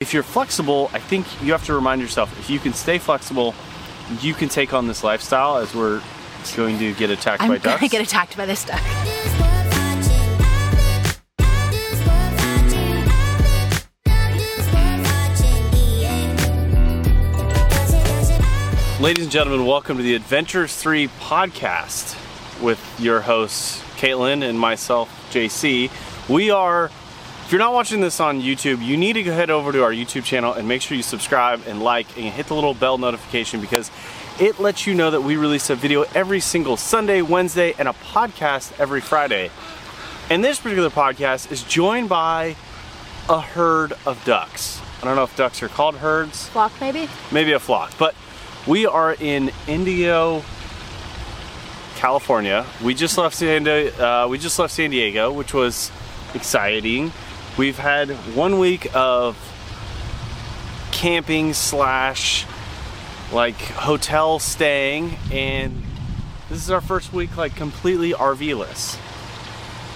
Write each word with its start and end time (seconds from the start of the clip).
if 0.00 0.14
you're 0.14 0.22
flexible, 0.22 0.90
I 0.94 0.98
think 0.98 1.26
you 1.42 1.52
have 1.52 1.64
to 1.66 1.74
remind 1.74 2.00
yourself 2.00 2.36
if 2.40 2.48
you 2.48 2.58
can 2.58 2.72
stay 2.72 2.96
flexible, 2.96 3.54
you 4.22 4.32
can 4.32 4.48
take 4.48 4.72
on 4.72 4.86
this 4.86 5.04
lifestyle 5.04 5.58
as 5.58 5.74
we're 5.74 6.00
going 6.56 6.78
to 6.78 6.94
get 6.94 7.10
attacked 7.10 7.42
I'm 7.42 7.50
by 7.50 7.58
ducks. 7.58 7.80
gonna 7.80 7.88
get 7.90 8.00
attacked 8.00 8.34
by 8.34 8.46
this 8.46 8.64
duck. 8.64 8.80
Ladies 19.00 19.24
and 19.24 19.32
gentlemen, 19.32 19.66
welcome 19.66 19.98
to 19.98 20.02
the 20.02 20.14
Adventurous 20.14 20.80
3 20.80 21.08
podcast 21.08 22.16
with 22.62 22.80
your 22.98 23.20
hosts, 23.20 23.82
Katelyn 23.96 24.48
and 24.48 24.58
myself, 24.58 25.10
JC. 25.30 25.90
We 26.28 26.50
are, 26.50 26.90
if 27.50 27.54
you're 27.54 27.58
not 27.58 27.72
watching 27.72 28.00
this 28.00 28.20
on 28.20 28.40
YouTube, 28.40 28.80
you 28.80 28.96
need 28.96 29.14
to 29.14 29.24
go 29.24 29.32
head 29.32 29.50
over 29.50 29.72
to 29.72 29.82
our 29.82 29.90
YouTube 29.90 30.22
channel 30.22 30.52
and 30.52 30.68
make 30.68 30.80
sure 30.80 30.96
you 30.96 31.02
subscribe 31.02 31.60
and 31.66 31.82
like 31.82 32.06
and 32.16 32.32
hit 32.32 32.46
the 32.46 32.54
little 32.54 32.74
bell 32.74 32.96
notification 32.96 33.60
because 33.60 33.90
it 34.38 34.60
lets 34.60 34.86
you 34.86 34.94
know 34.94 35.10
that 35.10 35.22
we 35.22 35.34
release 35.34 35.68
a 35.68 35.74
video 35.74 36.04
every 36.14 36.38
single 36.38 36.76
Sunday, 36.76 37.22
Wednesday, 37.22 37.74
and 37.76 37.88
a 37.88 37.92
podcast 37.92 38.78
every 38.78 39.00
Friday. 39.00 39.50
And 40.30 40.44
this 40.44 40.60
particular 40.60 40.90
podcast 40.90 41.50
is 41.50 41.64
joined 41.64 42.08
by 42.08 42.54
a 43.28 43.40
herd 43.40 43.94
of 44.06 44.24
ducks. 44.24 44.80
I 45.02 45.06
don't 45.06 45.16
know 45.16 45.24
if 45.24 45.34
ducks 45.34 45.60
are 45.60 45.68
called 45.68 45.96
herds 45.96 46.48
Flock, 46.50 46.70
maybe? 46.80 47.08
maybe 47.32 47.50
a 47.50 47.58
flock. 47.58 47.92
But 47.98 48.14
we 48.68 48.86
are 48.86 49.14
in 49.14 49.50
Indio, 49.66 50.44
California. 51.96 52.64
We 52.80 52.94
just 52.94 53.18
left 53.18 53.34
San 53.34 53.64
Diego, 53.64 54.24
uh, 54.24 54.28
we 54.28 54.38
just 54.38 54.56
left 54.56 54.72
San 54.72 54.90
Diego, 54.90 55.32
which 55.32 55.52
was 55.52 55.90
exciting. 56.32 57.10
We've 57.56 57.78
had 57.78 58.10
one 58.34 58.58
week 58.58 58.88
of 58.94 59.36
camping 60.92 61.52
slash 61.52 62.46
like 63.32 63.56
hotel 63.56 64.38
staying, 64.38 65.16
and 65.30 65.82
this 66.48 66.62
is 66.62 66.70
our 66.70 66.80
first 66.80 67.12
week 67.12 67.36
like 67.36 67.54
completely 67.54 68.12
RV-less. 68.12 68.98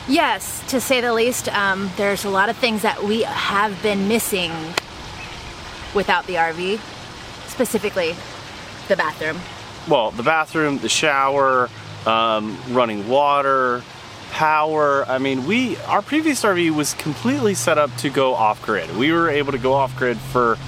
Yes, 0.06 0.62
to 0.68 0.80
say 0.80 1.00
the 1.00 1.14
least. 1.14 1.48
Um, 1.48 1.90
there's 1.96 2.24
a 2.24 2.30
lot 2.30 2.48
of 2.48 2.56
things 2.56 2.82
that 2.82 3.02
we 3.02 3.22
have 3.22 3.82
been 3.82 4.06
missing 4.08 4.52
without 5.94 6.26
the 6.26 6.34
RV, 6.34 6.78
specifically 7.48 8.14
the 8.88 8.96
bathroom. 8.96 9.38
well, 9.88 10.10
the 10.10 10.22
bathroom, 10.22 10.78
the 10.78 10.88
shower, 10.88 11.70
um, 12.06 12.58
running 12.70 13.08
water, 13.08 13.82
power. 14.34 15.04
I 15.08 15.18
mean, 15.18 15.46
we 15.46 15.76
our 15.86 16.02
previous 16.02 16.42
RV 16.42 16.72
was 16.72 16.94
completely 16.94 17.54
set 17.54 17.78
up 17.78 17.94
to 17.98 18.10
go 18.10 18.34
off 18.34 18.60
grid. 18.66 18.96
We 18.96 19.12
were 19.12 19.30
able 19.30 19.52
to 19.52 19.58
go 19.58 19.74
off 19.74 19.96
grid 19.96 20.18
for 20.18 20.58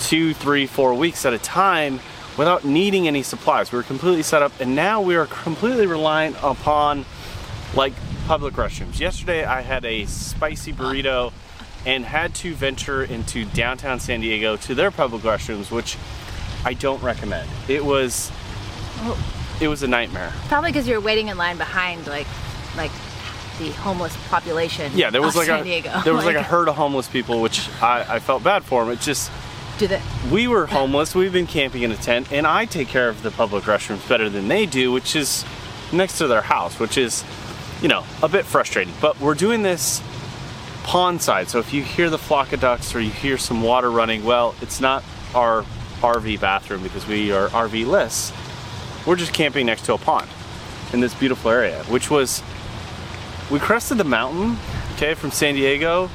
two, 0.00 0.32
three, 0.32 0.64
four 0.66 0.94
weeks 0.94 1.26
at 1.26 1.34
a 1.34 1.38
time 1.38 2.00
without 2.38 2.64
needing 2.64 3.06
any 3.06 3.22
supplies. 3.22 3.70
We 3.70 3.76
were 3.76 3.82
completely 3.82 4.22
set 4.22 4.42
up, 4.42 4.52
and 4.60 4.74
now 4.74 5.02
we 5.02 5.14
are 5.16 5.26
completely 5.26 5.86
reliant 5.86 6.36
upon 6.42 7.04
like 7.74 7.92
public 8.26 8.54
restrooms. 8.54 8.98
Yesterday, 8.98 9.44
I 9.44 9.60
had 9.60 9.84
a 9.84 10.06
spicy 10.06 10.72
burrito 10.72 11.34
and 11.84 12.06
had 12.06 12.34
to 12.36 12.54
venture 12.54 13.04
into 13.04 13.44
downtown 13.44 14.00
San 14.00 14.22
Diego 14.22 14.56
to 14.56 14.74
their 14.74 14.90
public 14.90 15.20
restrooms, 15.22 15.70
which 15.70 15.98
I 16.64 16.72
don't 16.72 17.02
recommend. 17.02 17.50
It 17.68 17.84
was 17.84 18.32
it 19.60 19.68
was 19.68 19.82
a 19.82 19.86
nightmare. 19.86 20.32
Probably 20.48 20.70
because 20.70 20.88
you're 20.88 21.02
waiting 21.02 21.28
in 21.28 21.36
line 21.36 21.58
behind, 21.58 22.06
like, 22.06 22.26
like 22.76 22.90
the 23.58 23.70
homeless 23.72 24.16
population. 24.28 24.92
Yeah, 24.94 25.10
there 25.10 25.22
was 25.22 25.36
like 25.36 25.46
San 25.46 25.60
a 25.60 25.64
Diego. 25.64 26.00
there 26.04 26.14
was 26.14 26.24
like 26.24 26.36
a 26.36 26.42
herd 26.52 26.68
of 26.68 26.76
homeless 26.76 27.08
people, 27.08 27.40
which 27.40 27.68
I, 27.82 28.16
I 28.16 28.18
felt 28.18 28.42
bad 28.42 28.64
for 28.64 28.84
them. 28.84 28.92
It 28.92 29.00
just 29.00 29.30
we 30.30 30.46
were 30.46 30.66
homeless. 30.66 31.14
We've 31.14 31.32
been 31.32 31.46
camping 31.46 31.82
in 31.82 31.90
a 31.90 31.96
tent, 31.96 32.30
and 32.32 32.46
I 32.46 32.66
take 32.66 32.88
care 32.88 33.08
of 33.08 33.22
the 33.22 33.30
public 33.30 33.64
restrooms 33.64 34.08
better 34.08 34.28
than 34.28 34.46
they 34.46 34.64
do, 34.64 34.92
which 34.92 35.16
is 35.16 35.44
next 35.92 36.18
to 36.18 36.28
their 36.28 36.42
house, 36.42 36.78
which 36.78 36.96
is 36.96 37.24
you 37.80 37.88
know 37.88 38.04
a 38.22 38.28
bit 38.28 38.44
frustrating. 38.44 38.94
But 39.00 39.20
we're 39.20 39.34
doing 39.34 39.62
this 39.62 40.00
pond 40.84 41.20
side, 41.20 41.48
so 41.48 41.58
if 41.58 41.72
you 41.72 41.82
hear 41.82 42.10
the 42.10 42.18
flock 42.18 42.52
of 42.52 42.60
ducks 42.60 42.94
or 42.94 43.00
you 43.00 43.10
hear 43.10 43.38
some 43.38 43.62
water 43.62 43.90
running, 43.90 44.24
well, 44.24 44.54
it's 44.60 44.80
not 44.80 45.02
our 45.34 45.64
RV 46.00 46.40
bathroom 46.40 46.82
because 46.82 47.06
we 47.06 47.32
are 47.32 47.48
RV 47.48 47.86
less. 47.86 48.32
We're 49.06 49.16
just 49.16 49.32
camping 49.32 49.66
next 49.66 49.84
to 49.86 49.94
a 49.94 49.98
pond 49.98 50.28
in 50.92 51.00
this 51.00 51.14
beautiful 51.14 51.50
area, 51.50 51.82
which 51.84 52.10
was 52.10 52.42
we 53.52 53.58
crested 53.58 53.98
the 53.98 54.04
mountain, 54.04 54.56
okay, 54.94 55.12
from 55.12 55.30
San 55.30 55.54
Diego 55.54 56.08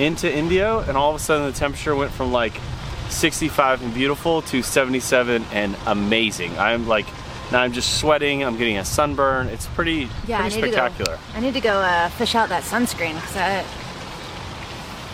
into 0.00 0.30
Indio, 0.30 0.80
and 0.80 0.96
all 0.96 1.10
of 1.10 1.16
a 1.16 1.18
sudden 1.20 1.46
the 1.46 1.52
temperature 1.56 1.94
went 1.94 2.10
from 2.10 2.32
like 2.32 2.52
65 3.08 3.82
and 3.82 3.94
beautiful 3.94 4.42
to 4.42 4.60
77 4.60 5.44
and 5.52 5.76
amazing. 5.86 6.58
I'm 6.58 6.88
like, 6.88 7.06
now 7.52 7.60
I'm 7.60 7.72
just 7.72 8.00
sweating. 8.00 8.42
I'm 8.42 8.56
getting 8.56 8.76
a 8.78 8.84
sunburn. 8.84 9.46
It's 9.48 9.66
pretty, 9.66 10.08
yeah, 10.26 10.40
pretty 10.40 10.56
I 10.56 10.68
spectacular. 10.68 11.16
go. 11.16 11.22
I 11.34 11.40
need 11.40 11.54
to 11.54 11.60
go 11.60 11.74
uh, 11.74 12.08
fish 12.10 12.34
out 12.34 12.48
that 12.48 12.64
sunscreen 12.64 13.14
because 13.14 13.36
I 13.36 13.64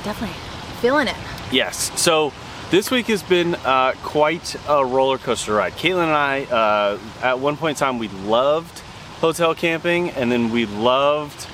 definitely 0.02 0.36
feeling 0.80 1.08
it. 1.08 1.16
Yes. 1.52 1.92
So 2.00 2.32
this 2.70 2.90
week 2.90 3.06
has 3.06 3.22
been 3.22 3.54
uh, 3.54 3.92
quite 4.02 4.56
a 4.66 4.84
roller 4.84 5.18
coaster 5.18 5.54
ride. 5.54 5.74
Katelyn 5.74 6.04
and 6.04 6.12
I, 6.12 6.44
uh, 6.44 6.98
at 7.22 7.38
one 7.38 7.58
point 7.58 7.76
in 7.76 7.80
time, 7.80 7.98
we 7.98 8.08
loved 8.08 8.78
hotel 9.20 9.54
camping, 9.54 10.10
and 10.10 10.32
then 10.32 10.50
we 10.50 10.64
loved 10.66 11.48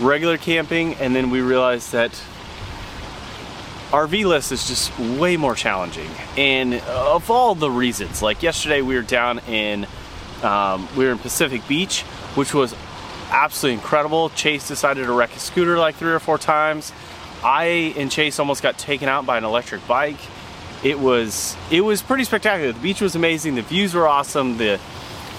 regular 0.00 0.38
camping, 0.38 0.94
and 0.94 1.14
then 1.14 1.30
we 1.30 1.40
realized 1.40 1.92
that 1.92 2.12
RV 3.90 4.26
list 4.26 4.52
is 4.52 4.66
just 4.66 4.98
way 4.98 5.36
more 5.36 5.54
challenging. 5.54 6.10
And 6.36 6.74
of 6.74 7.30
all 7.30 7.54
the 7.54 7.70
reasons, 7.70 8.22
like 8.22 8.42
yesterday, 8.42 8.82
we 8.82 8.96
were 8.96 9.02
down 9.02 9.38
in 9.40 9.86
um, 10.42 10.88
we 10.96 11.06
were 11.06 11.12
in 11.12 11.18
Pacific 11.18 11.66
Beach, 11.66 12.02
which 12.34 12.52
was 12.52 12.74
absolutely 13.30 13.74
incredible. 13.74 14.30
Chase 14.30 14.68
decided 14.68 15.06
to 15.06 15.12
wreck 15.12 15.30
his 15.30 15.42
scooter 15.42 15.78
like 15.78 15.94
three 15.94 16.12
or 16.12 16.18
four 16.18 16.38
times. 16.38 16.92
I 17.42 17.94
and 17.96 18.10
Chase 18.10 18.38
almost 18.38 18.62
got 18.62 18.78
taken 18.78 19.08
out 19.08 19.24
by 19.24 19.38
an 19.38 19.44
electric 19.44 19.86
bike. 19.86 20.18
It 20.82 20.98
was 20.98 21.56
it 21.70 21.80
was 21.80 22.02
pretty 22.02 22.24
spectacular. 22.24 22.72
The 22.72 22.80
beach 22.80 23.00
was 23.00 23.14
amazing. 23.14 23.54
The 23.54 23.62
views 23.62 23.94
were 23.94 24.08
awesome. 24.08 24.58
The 24.58 24.80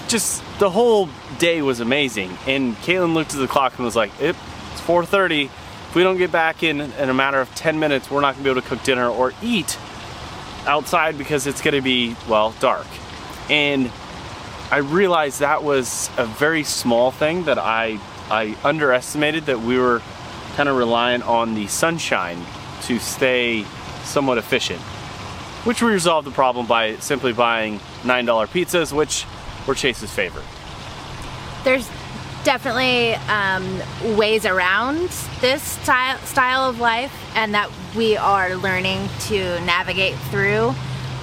just 0.08 0.42
the 0.60 0.70
whole 0.70 1.10
day 1.40 1.62
was 1.62 1.80
amazing. 1.80 2.38
And 2.48 2.76
Katelyn 2.78 3.14
looked 3.14 3.34
at 3.34 3.40
the 3.40 3.48
clock 3.48 3.74
and 3.78 3.86
was 3.86 3.96
like, 3.96 4.12
"Yep, 4.20 4.36
it's 4.72 4.82
4:30. 4.82 5.50
If 5.90 5.96
we 5.96 6.04
don't 6.04 6.18
get 6.18 6.32
back 6.32 6.64
in 6.64 6.82
in 6.82 7.10
a 7.10 7.14
matter 7.14 7.40
of 7.40 7.54
10 7.56 7.80
minutes, 7.80 8.10
we're 8.10 8.22
not 8.22 8.34
gonna 8.34 8.44
be 8.44 8.50
able 8.50 8.62
to 8.62 8.68
cook 8.68 8.84
dinner 8.84 9.10
or 9.10 9.34
eat 9.42 9.78
outside 10.66 11.18
because 11.18 11.48
it's 11.48 11.62
gonna 11.62 11.82
be 11.82 12.16
well 12.28 12.54
dark." 12.60 12.88
And 13.50 13.92
I 14.70 14.78
realized 14.78 15.40
that 15.40 15.64
was 15.64 16.10
a 16.18 16.26
very 16.26 16.64
small 16.64 17.12
thing 17.12 17.46
that 17.46 17.58
I 17.58 18.00
I 18.30 18.56
underestimated 18.64 19.46
that 19.46 19.62
we 19.62 19.80
were 19.80 20.02
kind 20.58 20.68
of 20.68 20.76
reliant 20.76 21.24
on 21.26 21.56
the 21.56 21.68
sunshine 21.68 22.46
to 22.84 23.00
stay 23.00 23.64
somewhat 24.04 24.38
efficient. 24.38 24.82
Which 25.64 25.82
we 25.82 25.92
resolved 25.92 26.28
the 26.28 26.32
problem 26.32 26.66
by 26.66 26.98
simply 26.98 27.32
buying 27.32 27.80
$9 28.04 28.48
pizzas, 28.48 28.92
which 28.92 29.26
were 29.68 29.76
Chase's 29.76 30.12
favorite. 30.12 30.46
There's 31.64 31.90
definitely 32.44 33.16
um, 33.28 33.82
ways 34.18 34.46
around 34.46 35.10
this 35.42 35.62
style 35.62 36.18
style 36.20 36.70
of 36.70 36.80
life, 36.80 37.14
and 37.36 37.54
that 37.54 37.70
we 37.96 38.16
are 38.16 38.56
learning 38.56 39.10
to 39.28 39.60
navigate 39.66 40.16
through. 40.32 40.74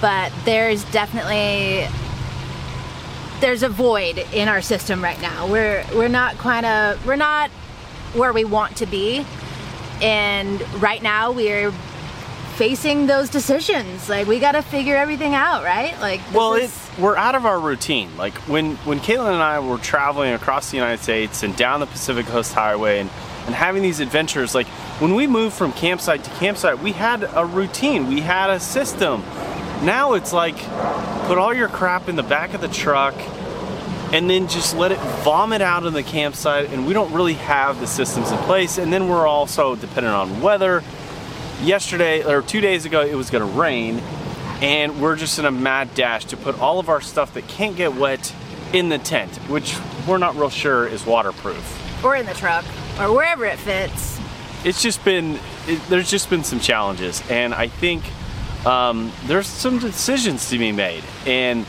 But 0.01 0.31
there's 0.45 0.83
definitely 0.91 1.87
there's 3.41 3.63
a 3.63 3.69
void 3.69 4.19
in 4.33 4.47
our 4.47 4.61
system 4.61 5.03
right 5.03 5.19
now. 5.21 5.47
We're 5.47 5.83
we're 5.95 6.07
not 6.07 6.37
kind 6.37 6.65
of 6.65 7.05
we're 7.05 7.15
not 7.15 7.49
where 8.13 8.31
we 8.31 8.45
want 8.45 8.77
to 8.77 8.85
be, 8.85 9.25
and 10.01 10.61
right 10.81 11.01
now 11.01 11.31
we're 11.31 11.73
facing 12.55 13.07
those 13.07 13.29
decisions. 13.29 14.09
Like 14.09 14.27
we 14.27 14.39
got 14.39 14.53
to 14.53 14.61
figure 14.61 14.95
everything 14.95 15.33
out, 15.33 15.63
right? 15.63 15.99
Like 15.99 16.23
this 16.25 16.33
Well, 16.33 16.53
it, 16.55 16.63
is- 16.63 16.89
we're 16.97 17.17
out 17.17 17.35
of 17.35 17.45
our 17.45 17.59
routine. 17.59 18.15
Like 18.17 18.33
when 18.47 18.75
when 18.77 18.99
Katelyn 18.99 19.33
and 19.33 19.43
I 19.43 19.59
were 19.59 19.77
traveling 19.77 20.33
across 20.33 20.71
the 20.71 20.77
United 20.77 21.03
States 21.03 21.43
and 21.43 21.55
down 21.55 21.79
the 21.81 21.85
Pacific 21.87 22.25
Coast 22.27 22.53
Highway 22.53 22.99
and 22.99 23.09
and 23.45 23.53
having 23.53 23.83
these 23.83 23.99
adventures, 23.99 24.55
like 24.55 24.65
when 24.99 25.13
we 25.13 25.27
moved 25.27 25.55
from 25.55 25.71
campsite 25.73 26.23
to 26.23 26.29
campsite, 26.31 26.79
we 26.79 26.93
had 26.93 27.29
a 27.35 27.45
routine. 27.45 28.07
We 28.07 28.21
had 28.21 28.49
a 28.49 28.59
system. 28.59 29.21
Now 29.83 30.13
it's 30.13 30.33
like 30.33 30.55
put 31.27 31.37
all 31.37 31.53
your 31.53 31.67
crap 31.67 32.07
in 32.09 32.15
the 32.15 32.23
back 32.23 32.53
of 32.53 32.61
the 32.61 32.67
truck 32.69 33.13
and 34.13 34.29
then 34.29 34.47
just 34.47 34.75
let 34.75 34.91
it 34.91 34.99
vomit 35.23 35.61
out 35.61 35.85
in 35.85 35.93
the 35.93 36.01
campsite 36.03 36.69
and 36.71 36.87
we 36.87 36.93
don't 36.93 37.11
really 37.13 37.33
have 37.33 37.79
the 37.79 37.87
systems 37.87 38.31
in 38.31 38.37
place 38.39 38.77
and 38.77 38.93
then 38.93 39.09
we're 39.09 39.27
also 39.27 39.75
dependent 39.75 40.15
on 40.15 40.41
weather 40.41 40.81
yesterday 41.61 42.23
or 42.23 42.41
two 42.41 42.61
days 42.61 42.85
ago 42.85 43.01
it 43.01 43.15
was 43.15 43.29
going 43.29 43.45
to 43.45 43.59
rain 43.59 43.99
and 44.61 45.01
we're 45.01 45.15
just 45.15 45.39
in 45.39 45.45
a 45.45 45.51
mad 45.51 45.93
dash 45.95 46.25
to 46.25 46.37
put 46.37 46.59
all 46.59 46.79
of 46.79 46.89
our 46.89 47.01
stuff 47.01 47.33
that 47.33 47.47
can't 47.47 47.75
get 47.75 47.95
wet 47.95 48.33
in 48.73 48.89
the 48.89 48.97
tent 48.97 49.33
which 49.49 49.77
we're 50.07 50.17
not 50.17 50.35
real 50.35 50.49
sure 50.49 50.87
is 50.87 51.05
waterproof 51.05 52.03
or 52.03 52.15
in 52.15 52.25
the 52.25 52.33
truck 52.33 52.65
or 52.99 53.13
wherever 53.13 53.45
it 53.45 53.57
fits. 53.59 54.19
it's 54.63 54.81
just 54.81 55.03
been 55.05 55.39
it, 55.67 55.81
there's 55.89 56.09
just 56.09 56.29
been 56.29 56.43
some 56.43 56.59
challenges 56.59 57.21
and 57.29 57.53
i 57.53 57.67
think 57.67 58.03
um, 58.65 59.11
there's 59.25 59.47
some 59.47 59.79
decisions 59.79 60.49
to 60.49 60.57
be 60.57 60.71
made. 60.71 61.03
And 61.25 61.65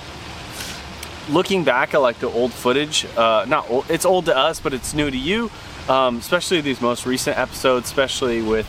looking 1.28 1.62
back 1.64 1.94
at 1.94 1.98
like 1.98 2.18
the 2.18 2.28
old 2.28 2.52
footage, 2.52 3.06
uh, 3.16 3.44
not 3.46 3.70
old, 3.70 3.90
it's 3.90 4.06
old 4.06 4.26
to 4.26 4.36
us, 4.36 4.60
but 4.60 4.72
it's 4.72 4.94
new 4.94 5.10
to 5.10 5.16
you. 5.16 5.50
Um, 5.88 6.16
especially 6.16 6.60
these 6.62 6.80
most 6.80 7.06
recent 7.06 7.38
episodes, 7.38 7.86
especially 7.86 8.42
with 8.42 8.66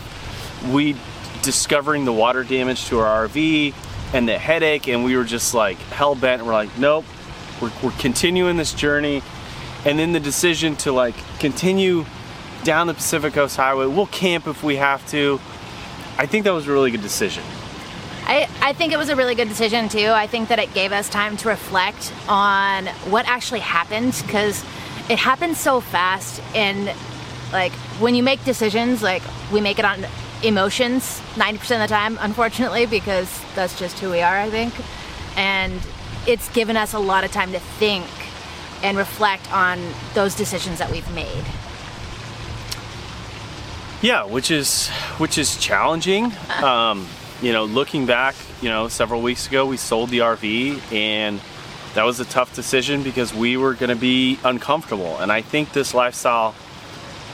we 0.72 0.96
discovering 1.42 2.06
the 2.06 2.14
water 2.14 2.44
damage 2.44 2.86
to 2.88 3.00
our 3.00 3.28
RV 3.28 3.74
and 4.14 4.28
the 4.28 4.38
headache, 4.38 4.88
and 4.88 5.04
we 5.04 5.16
were 5.16 5.24
just 5.24 5.54
like 5.54 5.78
hell 5.78 6.16
bent. 6.16 6.46
We're 6.46 6.54
like, 6.54 6.78
nope, 6.78 7.06
we're, 7.62 7.72
we're 7.84 7.92
continuing 7.92 8.58
this 8.58 8.74
journey, 8.74 9.22
and 9.86 9.98
then 10.00 10.14
the 10.14 10.20
decision 10.20 10.76
to 10.78 10.92
like 10.92 11.16
continue 11.40 12.06
down 12.64 12.88
the 12.88 12.94
Pacific 12.94 13.34
Coast 13.34 13.56
Highway. 13.56 13.88
We'll 13.88 14.08
camp 14.08 14.48
if 14.48 14.64
we 14.64 14.78
have 14.78 15.08
to. 15.12 15.40
I 16.18 16.26
think 16.26 16.46
that 16.46 16.54
was 16.54 16.68
a 16.68 16.72
really 16.72 16.92
good 16.92 17.02
decision. 17.02 17.44
I, 18.26 18.50
I 18.60 18.74
think 18.74 18.92
it 18.92 18.98
was 18.98 19.08
a 19.08 19.16
really 19.16 19.36
good 19.36 19.48
decision 19.48 19.88
too. 19.88 20.10
I 20.10 20.28
think 20.28 20.50
that 20.50 20.60
it 20.60 20.74
gave 20.74 20.92
us 20.92 21.08
time 21.08 21.38
to 21.38 21.48
reflect 21.48 22.12
on 22.28 22.88
what 23.10 23.26
actually 23.26 23.62
happened 23.62 24.22
because 24.26 24.66
it 25.10 25.18
happened 25.18 25.56
so 25.56 25.80
fast 25.80 26.42
and 26.54 26.94
like 27.54 27.72
when 28.02 28.14
you 28.14 28.24
make 28.24 28.44
decisions 28.44 29.02
like 29.02 29.24
we 29.54 29.62
make 29.62 29.80
it 29.80 29.86
on 29.86 30.06
emotions 30.44 31.20
90% 31.36 31.54
of 31.54 31.68
the 31.82 31.88
time 31.88 32.18
unfortunately 32.22 32.86
because 32.86 33.44
that's 33.56 33.78
just 33.80 34.00
who 34.00 34.12
we 34.12 34.22
are 34.22 34.38
i 34.38 34.50
think. 34.50 34.74
And 35.36 35.80
it's 36.26 36.50
given 36.50 36.78
us 36.78 36.94
a 36.94 37.00
lot 37.00 37.24
of 37.24 37.32
time 37.32 37.52
to 37.52 37.60
think 37.60 38.06
and 38.84 38.98
reflect 38.98 39.52
on 39.54 39.80
those 40.14 40.36
decisions 40.36 40.80
that 40.80 40.92
we've 40.92 41.10
made. 41.14 41.46
Yeah 44.02 44.26
which 44.26 44.52
is 44.52 44.90
which 45.18 45.38
is 45.38 45.58
challenging. 45.58 46.32
Um, 46.64 47.08
you 47.42 47.54
know 47.54 47.66
looking 47.66 48.08
back 48.08 48.36
you 48.62 48.70
know 48.70 48.88
several 48.88 49.22
weeks 49.22 49.48
ago 49.48 49.68
we 49.68 49.78
sold 49.78 50.10
the 50.10 50.20
rv 50.20 50.82
and 50.92 51.40
that 51.98 52.06
was 52.06 52.20
a 52.20 52.26
tough 52.26 52.54
decision 52.54 53.02
because 53.02 53.34
we 53.34 53.58
were 53.58 53.74
going 53.74 53.90
to 53.90 53.96
be 53.96 54.38
uncomfortable. 54.44 55.18
And 55.18 55.32
I 55.32 55.42
think 55.42 55.74
this 55.74 55.96
lifestyle 55.96 56.54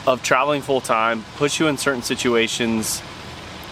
of 0.06 0.22
traveling 0.22 0.62
full 0.62 0.80
time 0.80 1.24
puts 1.36 1.58
you 1.58 1.66
in 1.66 1.78
certain 1.78 2.02
situations, 2.02 3.02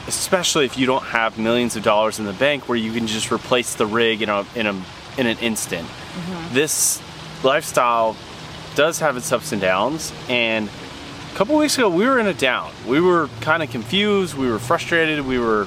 especially 0.06 0.64
if 0.64 0.78
you 0.78 0.86
don't 0.86 1.04
have 1.04 1.38
millions 1.38 1.76
of 1.76 1.82
dollars 1.82 2.18
in 2.18 2.24
the 2.24 2.32
bank 2.32 2.68
where 2.68 2.78
you 2.78 2.92
can 2.92 3.06
just 3.06 3.30
replace 3.30 3.74
the 3.74 3.86
rig 3.86 4.22
in 4.22 4.28
a 4.28 4.44
in 4.54 4.66
a 4.66 4.82
in 5.18 5.26
an 5.26 5.38
instant. 5.38 5.86
Mm-hmm. 5.86 6.54
This 6.54 7.02
lifestyle 7.44 8.16
does 8.74 9.00
have 9.00 9.16
its 9.16 9.30
ups 9.30 9.52
and 9.52 9.60
downs 9.60 10.12
and 10.28 10.68
a 10.68 11.34
couple 11.34 11.56
weeks 11.56 11.76
ago 11.76 11.88
we 11.88 12.06
were 12.06 12.18
in 12.18 12.26
a 12.26 12.34
down. 12.34 12.72
We 12.86 13.00
were 13.00 13.28
kind 13.40 13.62
of 13.62 13.70
confused, 13.70 14.34
we 14.34 14.48
were 14.48 14.58
frustrated, 14.58 15.26
we 15.26 15.38
were 15.38 15.66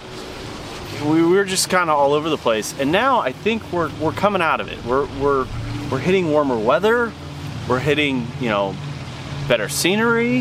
we 1.03 1.21
were 1.21 1.45
just 1.45 1.69
kind 1.69 1.89
of 1.89 1.97
all 1.97 2.13
over 2.13 2.29
the 2.29 2.37
place. 2.37 2.77
And 2.79 2.91
now 2.91 3.19
I 3.19 3.31
think 3.31 3.71
we're 3.71 3.91
we're 3.99 4.13
coming 4.13 4.41
out 4.41 4.61
of 4.61 4.69
it. 4.69 4.83
We're 4.85 5.05
we're 5.19 5.47
we're 5.91 5.99
hitting 5.99 6.31
warmer 6.31 6.57
weather. 6.57 7.11
We're 7.67 7.79
hitting 7.79 8.27
you 8.39 8.49
know 8.49 8.75
better 9.47 9.69
scenery. 9.69 10.39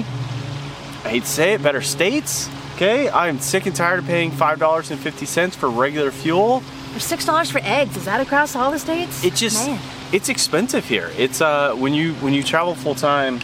I 1.05 1.11
hate 1.11 1.23
to 1.25 1.29
say 1.29 1.53
it, 1.55 1.63
better 1.63 1.83
states. 1.83 2.49
Okay, 2.75 3.09
I'm 3.09 3.39
sick 3.39 3.67
and 3.67 3.77
tired 3.77 4.01
of 4.01 4.07
paying 4.07 4.31
five 4.31 4.59
dollars 4.59 4.91
and 4.91 4.99
fifty 4.99 5.27
cents 5.27 5.55
for 5.55 5.71
regular 5.71 6.11
fuel. 6.11 6.63
Or 6.95 6.99
six 6.99 7.25
dollars 7.25 7.51
for 7.51 7.61
eggs. 7.63 7.97
Is 7.97 8.07
that 8.07 8.21
across 8.21 8.57
all 8.57 8.71
the 8.71 8.79
states? 8.79 9.25
It 9.25 9.35
just 9.35 9.67
Man. 9.67 9.81
it's 10.13 10.29
expensive 10.29 10.85
here. 10.85 11.11
It's 11.17 11.41
uh 11.41 11.75
when 11.75 11.95
you 11.95 12.15
when 12.15 12.35
you 12.35 12.43
travel 12.43 12.75
full 12.75 12.95
time, 12.95 13.41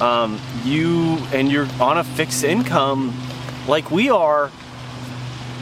um, 0.00 0.40
you 0.64 1.16
and 1.32 1.50
you're 1.50 1.68
on 1.80 1.98
a 1.98 2.04
fixed 2.04 2.44
income 2.44 3.14
like 3.66 3.90
we 3.90 4.10
are 4.10 4.50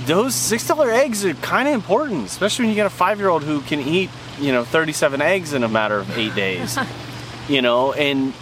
those 0.06 0.34
six 0.34 0.66
dollar 0.66 0.90
eggs 0.90 1.24
are 1.24 1.34
kind 1.34 1.68
of 1.68 1.74
important, 1.74 2.26
especially 2.26 2.64
when 2.64 2.70
you 2.70 2.76
got 2.76 2.86
a 2.86 2.90
five 2.90 3.18
year 3.18 3.28
old 3.28 3.44
who 3.44 3.60
can 3.60 3.80
eat 3.80 4.10
you 4.40 4.50
know 4.52 4.64
37 4.64 5.20
eggs 5.20 5.52
in 5.52 5.62
a 5.62 5.68
matter 5.68 5.98
of 5.98 6.18
eight 6.18 6.34
days. 6.34 6.76
you 7.48 7.62
know, 7.62 7.92
and 7.92 8.34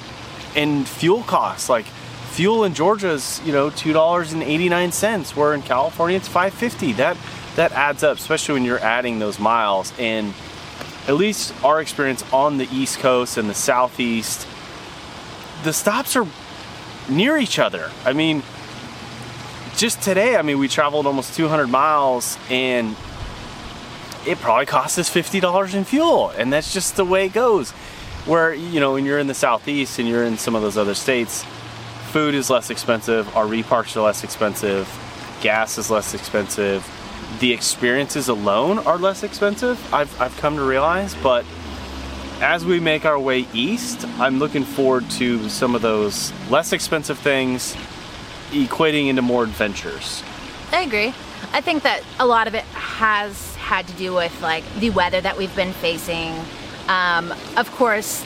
and 0.56 0.86
fuel 0.86 1.22
costs 1.22 1.68
like 1.68 1.86
fuel 2.30 2.64
in 2.64 2.74
Georgia 2.74 3.10
is 3.10 3.40
you 3.44 3.52
know 3.52 3.70
two 3.70 3.92
dollars 3.92 4.32
and 4.32 4.42
eighty 4.42 4.68
nine 4.68 4.92
cents, 4.92 5.36
where 5.36 5.54
in 5.54 5.62
California 5.62 6.16
it's 6.16 6.28
five 6.28 6.54
fifty. 6.54 6.92
That 6.92 7.16
that 7.56 7.72
adds 7.72 8.02
up, 8.02 8.18
especially 8.18 8.54
when 8.54 8.64
you're 8.64 8.78
adding 8.78 9.18
those 9.18 9.38
miles. 9.38 9.92
And 9.98 10.34
at 11.08 11.14
least 11.14 11.52
our 11.64 11.80
experience 11.80 12.24
on 12.32 12.58
the 12.58 12.68
East 12.72 12.98
Coast 12.98 13.36
and 13.36 13.48
the 13.48 13.54
Southeast, 13.54 14.46
the 15.64 15.72
stops 15.72 16.16
are 16.16 16.26
near 17.08 17.36
each 17.36 17.58
other. 17.58 17.90
I 18.04 18.12
mean, 18.12 18.42
just 19.76 20.02
today, 20.02 20.36
I 20.36 20.42
mean, 20.42 20.58
we 20.58 20.68
traveled 20.68 21.06
almost 21.06 21.34
200 21.34 21.66
miles 21.66 22.38
and 22.48 22.96
it 24.26 24.38
probably 24.38 24.66
cost 24.66 24.98
us 24.98 25.10
$50 25.10 25.74
in 25.74 25.84
fuel. 25.84 26.30
And 26.30 26.52
that's 26.52 26.72
just 26.72 26.96
the 26.96 27.04
way 27.04 27.26
it 27.26 27.32
goes. 27.32 27.72
Where, 28.26 28.52
you 28.52 28.80
know, 28.80 28.92
when 28.92 29.04
you're 29.04 29.18
in 29.18 29.26
the 29.26 29.34
Southeast 29.34 29.98
and 29.98 30.08
you're 30.08 30.24
in 30.24 30.36
some 30.38 30.54
of 30.54 30.62
those 30.62 30.76
other 30.76 30.94
states, 30.94 31.44
food 32.10 32.34
is 32.34 32.50
less 32.50 32.70
expensive, 32.70 33.26
RV 33.28 33.64
parks 33.64 33.96
are 33.96 34.02
less 34.02 34.24
expensive, 34.24 34.88
gas 35.40 35.78
is 35.78 35.90
less 35.90 36.12
expensive, 36.14 36.86
the 37.38 37.52
experiences 37.52 38.28
alone 38.28 38.78
are 38.78 38.98
less 38.98 39.22
expensive, 39.22 39.94
I've, 39.94 40.20
I've 40.20 40.36
come 40.38 40.56
to 40.56 40.62
realize. 40.62 41.14
But 41.14 41.44
as 42.40 42.64
we 42.64 42.80
make 42.80 43.04
our 43.04 43.18
way 43.18 43.46
east, 43.52 44.06
I'm 44.18 44.38
looking 44.38 44.64
forward 44.64 45.08
to 45.12 45.48
some 45.48 45.74
of 45.74 45.82
those 45.82 46.32
less 46.50 46.72
expensive 46.72 47.18
things 47.18 47.76
equating 48.50 49.08
into 49.08 49.22
more 49.22 49.44
adventures. 49.44 50.22
I 50.72 50.82
agree. 50.82 51.14
I 51.52 51.60
think 51.60 51.82
that 51.84 52.02
a 52.18 52.26
lot 52.26 52.48
of 52.48 52.54
it 52.54 52.64
has 52.64 53.54
had 53.56 53.86
to 53.88 53.92
do 53.94 54.14
with 54.14 54.40
like 54.42 54.64
the 54.80 54.90
weather 54.90 55.20
that 55.20 55.36
we've 55.36 55.54
been 55.54 55.72
facing. 55.74 56.34
Um, 56.90 57.32
of 57.56 57.70
course, 57.76 58.24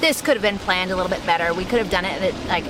this 0.00 0.20
could 0.20 0.34
have 0.34 0.42
been 0.42 0.58
planned 0.58 0.90
a 0.90 0.96
little 0.96 1.10
bit 1.10 1.24
better. 1.24 1.54
We 1.54 1.64
could 1.64 1.78
have 1.78 1.88
done 1.88 2.04
it 2.04 2.20
at 2.20 2.34
like 2.46 2.64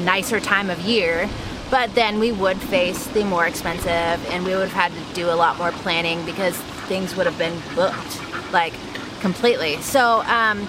nicer 0.00 0.38
time 0.38 0.68
of 0.68 0.78
year, 0.80 1.30
but 1.70 1.94
then 1.94 2.18
we 2.18 2.30
would 2.30 2.58
face 2.58 3.06
the 3.06 3.24
more 3.24 3.46
expensive, 3.46 3.88
and 3.88 4.44
we 4.44 4.54
would 4.54 4.68
have 4.68 4.92
had 4.92 4.92
to 4.92 5.14
do 5.14 5.30
a 5.30 5.32
lot 5.32 5.56
more 5.56 5.72
planning 5.72 6.22
because 6.26 6.54
things 6.88 7.16
would 7.16 7.24
have 7.24 7.38
been 7.38 7.58
booked 7.74 8.20
like 8.52 8.74
completely. 9.20 9.80
So 9.80 10.22
um, 10.26 10.68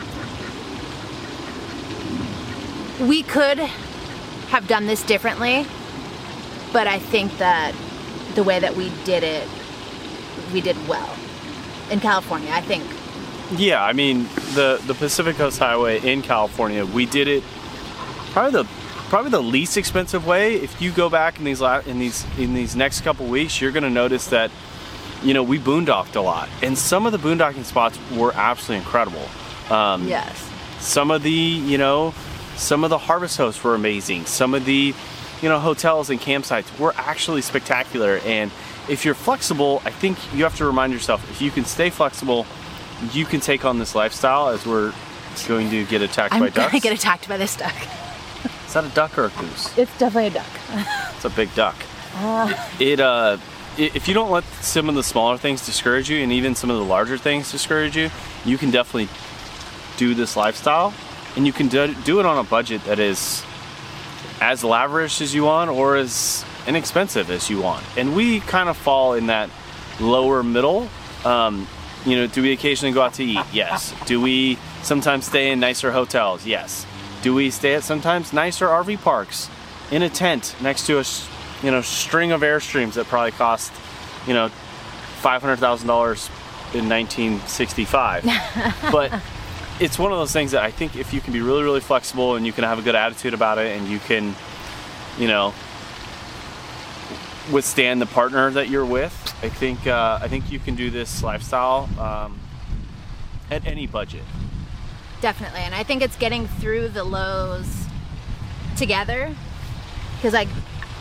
we 3.05 3.23
could 3.23 3.57
have 3.57 4.69
done 4.69 4.85
this 4.85 5.03
differently, 5.03 5.65
but 6.71 6.87
I 6.87 6.99
think 6.99 7.37
that 7.39 7.75
the 8.35 8.43
way 8.43 8.57
that 8.57 8.77
we 8.77 8.89
did 9.03 9.23
it, 9.23 9.49
we 10.53 10.61
did 10.61 10.77
well 10.87 11.13
in 11.89 11.99
California. 11.99 12.51
I 12.53 12.61
think. 12.61 12.85
Yeah, 13.55 13.83
I 13.83 13.93
mean 13.93 14.23
the 14.53 14.81
the 14.85 14.93
Pacific 14.93 15.35
Coast 15.35 15.59
Highway 15.59 15.99
in 15.99 16.21
California, 16.21 16.85
we 16.85 17.05
did 17.05 17.27
it 17.27 17.43
probably 18.31 18.63
the 18.63 18.69
probably 19.09 19.31
the 19.31 19.41
least 19.43 19.77
expensive 19.77 20.25
way. 20.25 20.55
If 20.55 20.81
you 20.81 20.91
go 20.91 21.09
back 21.09 21.37
in 21.37 21.43
these 21.43 21.61
la- 21.61 21.79
in 21.79 21.99
these 21.99 22.25
in 22.37 22.53
these 22.53 22.75
next 22.75 23.01
couple 23.01 23.25
weeks, 23.27 23.59
you're 23.59 23.71
going 23.71 23.83
to 23.83 23.89
notice 23.89 24.27
that 24.27 24.51
you 25.21 25.33
know 25.33 25.43
we 25.43 25.59
boondocked 25.59 26.15
a 26.15 26.21
lot, 26.21 26.49
and 26.61 26.77
some 26.77 27.05
of 27.05 27.11
the 27.11 27.19
boondocking 27.19 27.65
spots 27.65 27.99
were 28.15 28.31
absolutely 28.33 28.83
incredible. 28.83 29.27
Um, 29.69 30.07
yes. 30.07 30.49
Some 30.79 31.11
of 31.11 31.23
the 31.23 31.31
you 31.31 31.77
know 31.77 32.13
some 32.61 32.83
of 32.83 32.89
the 32.89 32.97
harvest 32.97 33.37
hosts 33.37 33.63
were 33.63 33.75
amazing. 33.75 34.25
Some 34.25 34.53
of 34.53 34.65
the, 34.65 34.93
you 35.41 35.49
know, 35.49 35.59
hotels 35.59 36.09
and 36.09 36.19
campsites 36.19 36.77
were 36.79 36.93
actually 36.95 37.41
spectacular. 37.41 38.19
And 38.25 38.51
if 38.87 39.03
you're 39.03 39.15
flexible, 39.15 39.81
I 39.83 39.89
think 39.91 40.17
you 40.33 40.43
have 40.43 40.55
to 40.57 40.65
remind 40.65 40.93
yourself 40.93 41.27
if 41.31 41.41
you 41.41 41.49
can 41.49 41.65
stay 41.65 41.89
flexible, 41.89 42.45
you 43.13 43.25
can 43.25 43.39
take 43.39 43.65
on 43.65 43.79
this 43.79 43.95
lifestyle 43.95 44.49
as 44.49 44.65
we're 44.65 44.93
going 45.47 45.69
to 45.69 45.85
get 45.85 46.01
attacked 46.01 46.33
I'm 46.33 46.41
by 46.41 46.49
ducks. 46.49 46.59
I'm 46.59 46.69
gonna 46.71 46.79
get 46.79 46.93
attacked 46.93 47.27
by 47.27 47.37
this 47.37 47.55
duck. 47.55 47.75
Is 48.65 48.73
that 48.73 48.85
a 48.85 48.89
duck 48.89 49.17
or 49.17 49.25
a 49.25 49.29
goose? 49.29 49.77
It's 49.77 49.97
definitely 49.97 50.27
a 50.27 50.29
duck. 50.29 50.47
it's 51.15 51.25
a 51.25 51.29
big 51.29 51.53
duck. 51.55 51.75
Uh. 52.15 52.53
It, 52.79 52.99
uh, 52.99 53.37
if 53.77 54.07
you 54.07 54.13
don't 54.13 54.31
let 54.31 54.43
some 54.61 54.89
of 54.89 54.95
the 54.95 55.03
smaller 55.03 55.37
things 55.37 55.65
discourage 55.65 56.09
you, 56.09 56.21
and 56.21 56.31
even 56.31 56.55
some 56.55 56.69
of 56.69 56.77
the 56.77 56.83
larger 56.83 57.17
things 57.17 57.51
discourage 57.51 57.95
you, 57.95 58.09
you 58.45 58.57
can 58.57 58.71
definitely 58.71 59.09
do 59.97 60.13
this 60.13 60.35
lifestyle 60.35 60.93
and 61.35 61.45
you 61.45 61.53
can 61.53 61.67
do, 61.67 61.93
do 62.03 62.19
it 62.19 62.25
on 62.25 62.37
a 62.37 62.43
budget 62.43 62.83
that 62.85 62.99
is 62.99 63.43
as 64.41 64.63
lavish 64.63 65.21
as 65.21 65.33
you 65.33 65.43
want 65.43 65.69
or 65.69 65.95
as 65.95 66.43
inexpensive 66.67 67.29
as 67.29 67.49
you 67.49 67.61
want. 67.61 67.85
And 67.97 68.15
we 68.15 68.39
kind 68.41 68.69
of 68.69 68.75
fall 68.75 69.13
in 69.13 69.27
that 69.27 69.49
lower 69.99 70.43
middle. 70.43 70.89
Um, 71.23 71.67
you 72.05 72.15
know, 72.15 72.27
do 72.27 72.41
we 72.41 72.51
occasionally 72.51 72.93
go 72.93 73.01
out 73.01 73.13
to 73.15 73.23
eat? 73.23 73.45
Yes. 73.53 73.93
Do 74.05 74.19
we 74.19 74.57
sometimes 74.83 75.25
stay 75.25 75.51
in 75.51 75.59
nicer 75.59 75.91
hotels? 75.91 76.45
Yes. 76.45 76.85
Do 77.21 77.33
we 77.33 77.51
stay 77.51 77.75
at 77.75 77.83
sometimes 77.83 78.33
nicer 78.33 78.67
RV 78.67 79.01
parks 79.01 79.49
in 79.91 80.01
a 80.01 80.09
tent 80.09 80.55
next 80.61 80.87
to 80.87 80.99
a 80.99 81.03
you 81.63 81.69
know 81.69 81.81
string 81.81 82.31
of 82.31 82.41
airstreams 82.41 82.93
that 82.93 83.05
probably 83.05 83.31
cost 83.31 83.71
you 84.25 84.33
know 84.33 84.49
five 85.19 85.41
hundred 85.41 85.57
thousand 85.57 85.87
dollars 85.87 86.29
in 86.73 86.89
1965? 86.89 88.25
but 88.91 89.21
it's 89.79 89.97
one 89.97 90.11
of 90.11 90.17
those 90.19 90.31
things 90.31 90.51
that 90.51 90.63
I 90.63 90.71
think 90.71 90.95
if 90.95 91.13
you 91.13 91.21
can 91.21 91.33
be 91.33 91.41
really, 91.41 91.63
really 91.63 91.79
flexible 91.79 92.35
and 92.35 92.45
you 92.45 92.53
can 92.53 92.63
have 92.63 92.77
a 92.77 92.83
good 92.83 92.95
attitude 92.95 93.33
about 93.33 93.57
it 93.57 93.75
and 93.77 93.87
you 93.87 93.97
can, 93.99 94.35
you 95.17 95.27
know, 95.27 95.53
withstand 97.49 98.01
the 98.01 98.05
partner 98.05 98.51
that 98.51 98.69
you're 98.69 98.85
with. 98.85 99.13
I 99.41 99.49
think 99.49 99.87
uh, 99.87 100.19
I 100.21 100.27
think 100.27 100.51
you 100.51 100.59
can 100.59 100.75
do 100.75 100.89
this 100.89 101.23
lifestyle 101.23 101.89
um, 101.99 102.39
at 103.49 103.65
any 103.65 103.87
budget. 103.87 104.23
Definitely, 105.21 105.61
and 105.61 105.73
I 105.73 105.83
think 105.83 106.01
it's 106.01 106.17
getting 106.17 106.47
through 106.47 106.89
the 106.89 107.03
lows 107.03 107.85
together. 108.77 109.33
Because 110.15 110.33
like, 110.33 110.49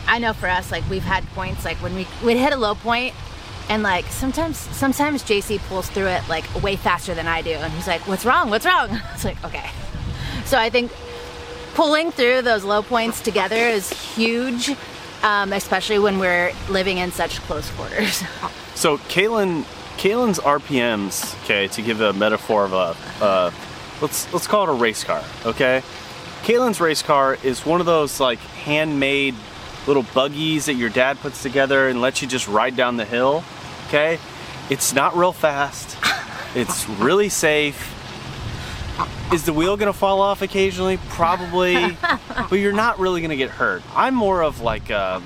I 0.07 0.19
know 0.19 0.33
for 0.33 0.47
us, 0.47 0.71
like 0.71 0.87
we've 0.89 1.03
had 1.03 1.25
points 1.31 1.65
like 1.65 1.77
when 1.77 1.95
we 1.95 2.07
we 2.23 2.37
hit 2.37 2.53
a 2.53 2.57
low 2.57 2.75
point, 2.75 3.13
and 3.69 3.83
like 3.83 4.05
sometimes 4.05 4.57
sometimes 4.57 5.23
JC 5.23 5.59
pulls 5.67 5.89
through 5.89 6.07
it 6.07 6.27
like 6.27 6.45
way 6.63 6.75
faster 6.75 7.13
than 7.13 7.27
I 7.27 7.41
do, 7.41 7.51
and 7.51 7.71
he's 7.73 7.87
like, 7.87 8.07
"What's 8.07 8.25
wrong? 8.25 8.49
What's 8.49 8.65
wrong?" 8.65 8.89
It's 9.13 9.25
like 9.25 9.43
okay. 9.43 9.69
So 10.45 10.57
I 10.57 10.69
think 10.69 10.91
pulling 11.73 12.11
through 12.11 12.41
those 12.41 12.63
low 12.63 12.81
points 12.81 13.21
together 13.21 13.55
is 13.55 13.89
huge, 14.15 14.75
um, 15.23 15.53
especially 15.53 15.99
when 15.99 16.19
we're 16.19 16.51
living 16.69 16.97
in 16.97 17.11
such 17.11 17.39
close 17.41 17.69
quarters. 17.71 18.23
So 18.73 18.97
Katelyn, 18.97 19.61
Katelyn's 19.97 20.39
RPMs, 20.39 21.39
okay, 21.43 21.67
to 21.67 21.83
give 21.83 22.01
a 22.01 22.13
metaphor 22.13 22.65
of 22.65 22.73
a, 22.73 22.95
uh, 23.23 23.51
let's 24.01 24.31
let's 24.33 24.47
call 24.47 24.63
it 24.63 24.69
a 24.69 24.73
race 24.73 25.03
car, 25.03 25.23
okay. 25.45 25.83
Katelyn's 26.41 26.81
race 26.81 27.03
car 27.03 27.37
is 27.43 27.63
one 27.63 27.79
of 27.79 27.85
those 27.85 28.19
like 28.19 28.39
handmade 28.39 29.35
little 29.85 30.01
buggies 30.15 30.65
that 30.65 30.75
your 30.75 30.89
dad 30.89 31.19
puts 31.19 31.43
together 31.43 31.89
and 31.89 32.01
lets 32.01 32.23
you 32.23 32.27
just 32.27 32.47
ride 32.47 32.75
down 32.75 32.97
the 32.97 33.05
hill, 33.05 33.43
okay. 33.89 34.17
It's 34.71 34.93
not 34.93 35.15
real 35.15 35.33
fast. 35.33 35.97
It's 36.53 36.89
really 36.89 37.29
safe. 37.29 38.00
Is 39.33 39.45
the 39.45 39.53
wheel 39.53 39.77
gonna 39.77 39.93
fall 39.93 40.21
off 40.21 40.41
occasionally? 40.41 40.97
Probably, 41.09 41.97
but 42.49 42.55
you're 42.59 42.73
not 42.73 42.99
really 42.99 43.21
gonna 43.21 43.35
get 43.35 43.49
hurt. 43.49 43.81
I'm 43.95 44.13
more 44.15 44.41
of 44.43 44.61
like 44.61 44.89
a, 44.89 45.21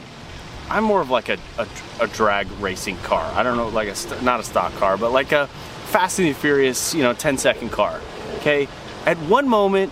I'm 0.70 0.84
more 0.84 1.02
of 1.02 1.10
like 1.10 1.30
a, 1.30 1.38
a, 1.58 1.68
a 2.02 2.08
drag 2.08 2.50
racing 2.60 2.98
car. 2.98 3.24
I 3.36 3.44
don't 3.44 3.58
know, 3.58 3.70
like 3.70 3.88
a 3.88 3.96
st- 3.96 4.22
not 4.24 4.40
a 4.40 4.44
stock 4.44 4.74
car, 4.76 4.98
but 4.98 5.12
like 5.12 5.32
a 5.32 5.48
Fast 5.88 6.20
and 6.20 6.28
the 6.28 6.34
Furious, 6.34 6.94
you 6.94 7.04
know, 7.04 7.14
10 7.14 7.38
second 7.38 7.70
car. 7.72 8.02
Okay, 8.38 8.68
at 9.06 9.18
one 9.20 9.48
moment 9.48 9.92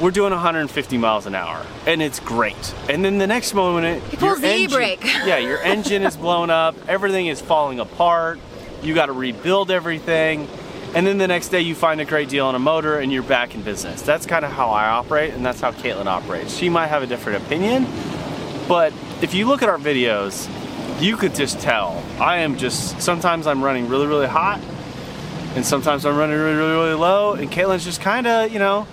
we're 0.00 0.10
doing 0.10 0.30
150 0.32 0.96
miles 0.96 1.26
an 1.26 1.34
hour, 1.34 1.64
and 1.86 2.00
it's 2.00 2.20
great. 2.20 2.74
And 2.88 3.04
then 3.04 3.18
the 3.18 3.26
next 3.26 3.52
moment, 3.52 4.02
He 4.04 4.16
pulls 4.16 4.40
the 4.40 4.48
engine- 4.48 4.70
e-brake. 4.72 5.04
yeah, 5.04 5.36
your 5.36 5.58
engine 5.58 6.02
is 6.04 6.16
blown 6.16 6.48
up. 6.48 6.74
Everything 6.88 7.26
is 7.26 7.40
falling 7.42 7.80
apart. 7.80 8.40
You 8.82 8.94
got 8.94 9.06
to 9.06 9.12
rebuild 9.12 9.70
everything. 9.70 10.48
And 10.92 11.06
then 11.06 11.18
the 11.18 11.28
next 11.28 11.48
day 11.48 11.60
you 11.60 11.76
find 11.76 12.00
a 12.00 12.04
great 12.04 12.28
deal 12.28 12.46
on 12.46 12.56
a 12.56 12.58
motor 12.58 12.98
and 12.98 13.12
you're 13.12 13.22
back 13.22 13.54
in 13.54 13.62
business. 13.62 14.02
That's 14.02 14.26
kind 14.26 14.44
of 14.44 14.50
how 14.50 14.70
I 14.70 14.88
operate 14.88 15.34
and 15.34 15.46
that's 15.46 15.60
how 15.60 15.70
Katelyn 15.70 16.06
operates. 16.06 16.56
She 16.56 16.68
might 16.68 16.88
have 16.88 17.04
a 17.04 17.06
different 17.06 17.44
opinion, 17.44 17.86
but 18.66 18.92
if 19.22 19.32
you 19.32 19.46
look 19.46 19.62
at 19.62 19.68
our 19.68 19.78
videos, 19.78 20.50
you 21.00 21.16
could 21.16 21.34
just 21.34 21.60
tell. 21.60 22.02
I 22.18 22.38
am 22.38 22.56
just, 22.56 23.00
sometimes 23.00 23.46
I'm 23.46 23.62
running 23.62 23.88
really, 23.88 24.08
really 24.08 24.26
hot 24.26 24.60
and 25.54 25.64
sometimes 25.64 26.04
I'm 26.04 26.16
running 26.16 26.36
really, 26.36 26.56
really, 26.56 26.72
really 26.72 26.94
low 26.94 27.34
and 27.34 27.50
Katelyn's 27.50 27.84
just 27.84 28.00
kind 28.00 28.26
of, 28.26 28.52
you 28.52 28.58
know, 28.58 28.88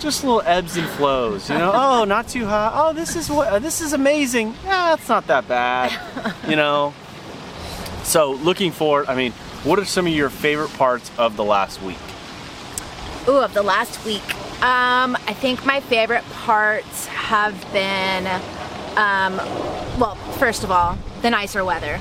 just 0.00 0.24
little 0.24 0.42
ebbs 0.42 0.76
and 0.76 0.88
flows, 0.88 1.48
you 1.50 1.56
know. 1.56 1.72
oh, 1.74 2.04
not 2.04 2.28
too 2.28 2.46
hot. 2.46 2.72
Oh, 2.74 2.92
this 2.92 3.16
is 3.16 3.30
what 3.30 3.48
uh, 3.48 3.58
this 3.58 3.80
is 3.80 3.92
amazing. 3.92 4.54
Yeah, 4.64 4.94
it's 4.94 5.08
not 5.08 5.26
that 5.28 5.48
bad, 5.48 5.92
you 6.48 6.56
know. 6.56 6.92
So 8.04 8.32
looking 8.32 8.72
forward, 8.72 9.06
I 9.08 9.14
mean, 9.14 9.32
what 9.64 9.78
are 9.78 9.84
some 9.84 10.06
of 10.06 10.12
your 10.12 10.30
favorite 10.30 10.72
parts 10.74 11.10
of 11.18 11.36
the 11.36 11.44
last 11.44 11.82
week? 11.82 11.98
Ooh, 13.28 13.38
of 13.38 13.54
the 13.54 13.62
last 13.62 14.04
week. 14.04 14.22
Um, 14.62 15.16
I 15.26 15.34
think 15.34 15.66
my 15.66 15.80
favorite 15.80 16.24
parts 16.30 17.06
have 17.06 17.60
been, 17.72 18.26
um, 18.96 19.36
well, 19.98 20.14
first 20.38 20.64
of 20.64 20.70
all, 20.70 20.96
the 21.22 21.30
nicer 21.30 21.64
weather. 21.64 22.00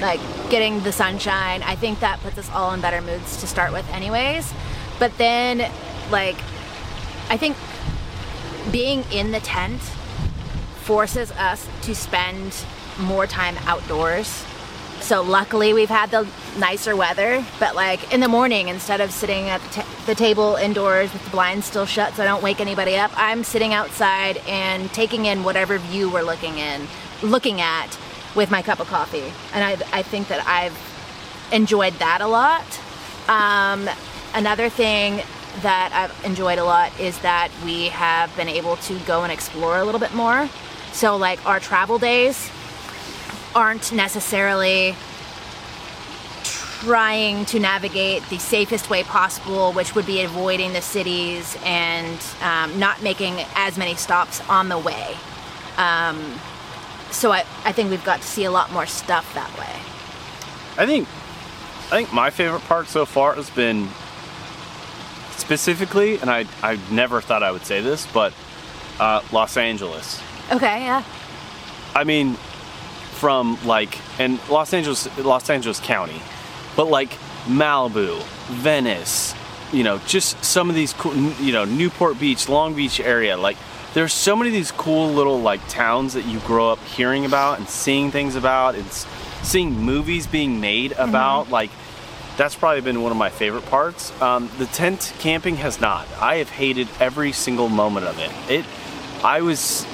Like 0.00 0.20
getting 0.50 0.80
the 0.82 0.90
sunshine. 0.90 1.62
I 1.62 1.76
think 1.76 2.00
that 2.00 2.20
puts 2.20 2.36
us 2.38 2.50
all 2.50 2.72
in 2.72 2.80
better 2.80 3.00
moods 3.00 3.36
to 3.38 3.46
start 3.46 3.72
with, 3.72 3.88
anyways. 3.90 4.52
But 4.98 5.16
then, 5.16 5.70
like, 6.10 6.36
I 7.28 7.36
think 7.36 7.56
being 8.72 9.04
in 9.12 9.30
the 9.30 9.40
tent 9.40 9.80
forces 10.82 11.30
us 11.32 11.68
to 11.82 11.94
spend 11.94 12.64
more 12.98 13.26
time 13.26 13.56
outdoors. 13.66 14.44
So 15.02 15.20
luckily 15.20 15.74
we've 15.74 15.88
had 15.88 16.12
the 16.12 16.28
nicer 16.58 16.94
weather, 16.94 17.44
but 17.58 17.74
like 17.74 18.14
in 18.14 18.20
the 18.20 18.28
morning 18.28 18.68
instead 18.68 19.00
of 19.00 19.10
sitting 19.10 19.48
at 19.48 19.60
the, 19.72 19.84
the 20.06 20.14
table 20.14 20.54
indoors 20.54 21.12
with 21.12 21.24
the 21.24 21.30
blinds 21.30 21.66
still 21.66 21.86
shut 21.86 22.14
so 22.14 22.22
I 22.22 22.26
don't 22.26 22.42
wake 22.42 22.60
anybody 22.60 22.96
up, 22.96 23.10
I'm 23.16 23.42
sitting 23.42 23.74
outside 23.74 24.36
and 24.46 24.90
taking 24.92 25.26
in 25.26 25.42
whatever 25.42 25.78
view 25.78 26.08
we're 26.08 26.22
looking 26.22 26.56
in, 26.58 26.86
looking 27.20 27.60
at 27.60 27.98
with 28.36 28.52
my 28.52 28.62
cup 28.62 28.78
of 28.78 28.86
coffee. 28.86 29.32
And 29.52 29.64
I, 29.64 29.98
I 29.98 30.02
think 30.02 30.28
that 30.28 30.46
I've 30.46 30.78
enjoyed 31.52 31.94
that 31.94 32.20
a 32.20 32.28
lot. 32.28 32.64
Um, 33.28 33.90
another 34.34 34.68
thing 34.68 35.20
that 35.62 35.90
I've 35.92 36.24
enjoyed 36.24 36.58
a 36.58 36.64
lot 36.64 36.98
is 37.00 37.18
that 37.18 37.50
we 37.64 37.88
have 37.88 38.34
been 38.36 38.48
able 38.48 38.76
to 38.76 38.98
go 39.00 39.24
and 39.24 39.32
explore 39.32 39.78
a 39.78 39.84
little 39.84 40.00
bit 40.00 40.14
more. 40.14 40.48
So 40.92 41.16
like 41.16 41.44
our 41.44 41.58
travel 41.58 41.98
days 41.98 42.50
aren't 43.54 43.92
necessarily 43.92 44.94
trying 46.42 47.44
to 47.46 47.60
navigate 47.60 48.22
the 48.28 48.38
safest 48.38 48.90
way 48.90 49.04
possible, 49.04 49.72
which 49.72 49.94
would 49.94 50.06
be 50.06 50.22
avoiding 50.22 50.72
the 50.72 50.82
cities 50.82 51.56
and 51.64 52.18
um, 52.42 52.76
not 52.78 53.00
making 53.02 53.34
as 53.54 53.78
many 53.78 53.94
stops 53.94 54.40
on 54.48 54.68
the 54.68 54.78
way. 54.78 55.16
Um, 55.76 56.40
so 57.12 57.30
I, 57.30 57.44
I 57.64 57.72
think 57.72 57.90
we've 57.90 58.04
got 58.04 58.20
to 58.20 58.26
see 58.26 58.44
a 58.44 58.50
lot 58.50 58.72
more 58.72 58.86
stuff 58.86 59.32
that 59.34 59.50
way. 59.58 59.72
I 60.76 60.86
think 60.86 61.06
I 61.86 61.96
think 61.96 62.12
my 62.12 62.30
favorite 62.30 62.62
part 62.62 62.88
so 62.88 63.04
far 63.04 63.34
has 63.34 63.50
been 63.50 63.88
specifically, 65.36 66.18
and 66.18 66.30
I 66.30 66.46
I 66.62 66.78
never 66.90 67.20
thought 67.20 67.42
I 67.42 67.52
would 67.52 67.64
say 67.64 67.80
this, 67.80 68.06
but 68.06 68.32
uh, 68.98 69.20
Los 69.30 69.56
Angeles. 69.56 70.20
Okay, 70.50 70.84
yeah. 70.84 71.04
I 71.94 72.04
mean, 72.04 72.38
from 73.22 73.56
like 73.64 74.00
and 74.18 74.40
Los 74.48 74.74
Angeles, 74.74 75.06
Los 75.16 75.48
Angeles 75.48 75.78
County, 75.78 76.20
but 76.74 76.88
like 76.88 77.10
Malibu, 77.46 78.20
Venice, 78.48 79.32
you 79.72 79.84
know, 79.84 79.98
just 80.08 80.44
some 80.44 80.68
of 80.68 80.74
these 80.74 80.92
cool, 80.92 81.14
you 81.14 81.52
know, 81.52 81.64
Newport 81.64 82.18
Beach, 82.18 82.48
Long 82.48 82.74
Beach 82.74 82.98
area. 82.98 83.36
Like, 83.36 83.56
there's 83.94 84.12
so 84.12 84.34
many 84.34 84.48
of 84.48 84.54
these 84.54 84.72
cool 84.72 85.12
little 85.12 85.40
like 85.40 85.60
towns 85.68 86.14
that 86.14 86.24
you 86.24 86.40
grow 86.40 86.68
up 86.68 86.80
hearing 86.80 87.24
about 87.24 87.60
and 87.60 87.68
seeing 87.68 88.10
things 88.10 88.34
about 88.34 88.74
and 88.74 88.90
seeing 89.44 89.70
movies 89.70 90.26
being 90.26 90.60
made 90.60 90.90
about. 90.90 91.48
Like, 91.48 91.70
that's 92.36 92.56
probably 92.56 92.80
been 92.80 93.02
one 93.02 93.12
of 93.12 93.18
my 93.18 93.30
favorite 93.30 93.66
parts. 93.66 94.10
Um, 94.20 94.50
the 94.58 94.66
tent 94.66 95.12
camping 95.20 95.58
has 95.58 95.80
not. 95.80 96.08
I 96.20 96.38
have 96.38 96.50
hated 96.50 96.88
every 96.98 97.30
single 97.30 97.68
moment 97.68 98.06
of 98.06 98.18
it. 98.18 98.32
It, 98.50 98.64
I 99.22 99.42
was 99.42 99.86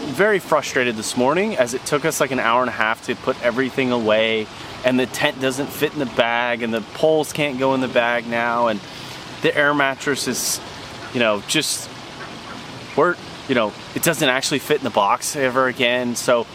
very 0.00 0.38
frustrated 0.38 0.96
this 0.96 1.16
morning 1.16 1.56
as 1.56 1.74
it 1.74 1.84
took 1.86 2.04
us 2.04 2.20
like 2.20 2.30
an 2.30 2.40
hour 2.40 2.60
and 2.60 2.68
a 2.68 2.72
half 2.72 3.04
to 3.06 3.14
put 3.14 3.40
everything 3.42 3.92
away 3.92 4.46
and 4.84 4.98
the 4.98 5.06
tent 5.06 5.40
doesn't 5.40 5.68
fit 5.68 5.92
in 5.92 5.98
the 5.98 6.06
bag 6.06 6.62
and 6.62 6.72
the 6.72 6.80
poles 6.94 7.32
can't 7.32 7.58
go 7.58 7.74
in 7.74 7.80
the 7.80 7.88
bag 7.88 8.26
now 8.26 8.68
and 8.68 8.80
the 9.42 9.56
air 9.56 9.74
mattress 9.74 10.28
is 10.28 10.60
you 11.12 11.20
know 11.20 11.42
just 11.48 11.88
we're 12.96 13.16
you 13.48 13.54
know 13.54 13.72
it 13.94 14.02
doesn't 14.02 14.28
actually 14.28 14.58
fit 14.58 14.78
in 14.78 14.84
the 14.84 14.90
box 14.90 15.36
ever 15.36 15.66
again. 15.66 16.14
So 16.16 16.46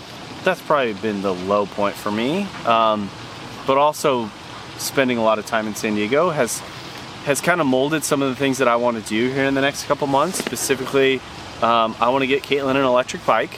that's 0.43 0.61
probably 0.61 0.93
been 0.93 1.21
the 1.21 1.33
low 1.33 1.65
point 1.65 1.95
for 1.95 2.11
me. 2.11 2.43
Um, 2.65 3.09
but 3.65 3.77
also 3.77 4.29
spending 4.77 5.17
a 5.17 5.23
lot 5.23 5.39
of 5.39 5.45
time 5.45 5.67
in 5.67 5.73
san 5.73 5.95
diego 5.95 6.29
has 6.29 6.59
has 7.23 7.39
kind 7.39 7.61
of 7.61 7.65
molded 7.65 8.03
some 8.03 8.21
of 8.21 8.27
the 8.27 8.35
things 8.35 8.57
that 8.57 8.67
i 8.67 8.75
want 8.75 9.01
to 9.01 9.09
do 9.09 9.29
here 9.31 9.45
in 9.45 9.53
the 9.53 9.61
next 9.61 9.85
couple 9.85 10.05
months 10.05 10.37
specifically 10.37 11.21
um, 11.61 11.95
I 11.99 12.09
want 12.09 12.21
to 12.23 12.27
get 12.27 12.43
Katelyn 12.43 12.71
an 12.71 12.77
electric 12.77 13.25
bike. 13.25 13.57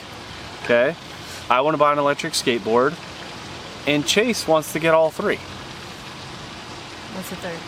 Okay. 0.64 0.94
I 1.50 1.60
want 1.62 1.74
to 1.74 1.78
buy 1.78 1.92
an 1.92 1.98
electric 1.98 2.32
skateboard. 2.34 2.94
And 3.86 4.06
Chase 4.06 4.46
wants 4.46 4.72
to 4.74 4.78
get 4.78 4.92
all 4.94 5.10
three. 5.10 5.38
What's 7.14 7.30
the 7.30 7.36
third? 7.36 7.58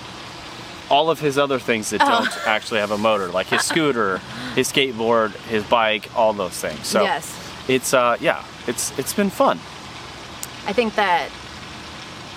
All 0.90 1.08
of 1.10 1.20
his 1.20 1.38
other 1.38 1.58
things 1.58 1.90
that 1.90 2.00
don't 2.00 2.46
actually 2.46 2.80
have 2.80 2.90
a 2.90 2.98
motor, 2.98 3.28
like 3.28 3.46
his 3.46 3.62
scooter, 3.62 4.18
his 4.54 4.70
skateboard, 4.70 5.30
his 5.46 5.64
bike, 5.64 6.08
all 6.16 6.32
those 6.32 6.52
things. 6.60 6.86
So 6.86 7.02
Yes. 7.02 7.34
it's 7.68 7.94
uh 7.94 8.16
yeah, 8.20 8.44
it's 8.66 8.96
it's 8.98 9.14
been 9.14 9.30
fun. 9.30 9.58
I 10.66 10.72
think 10.72 10.94
that 10.96 11.30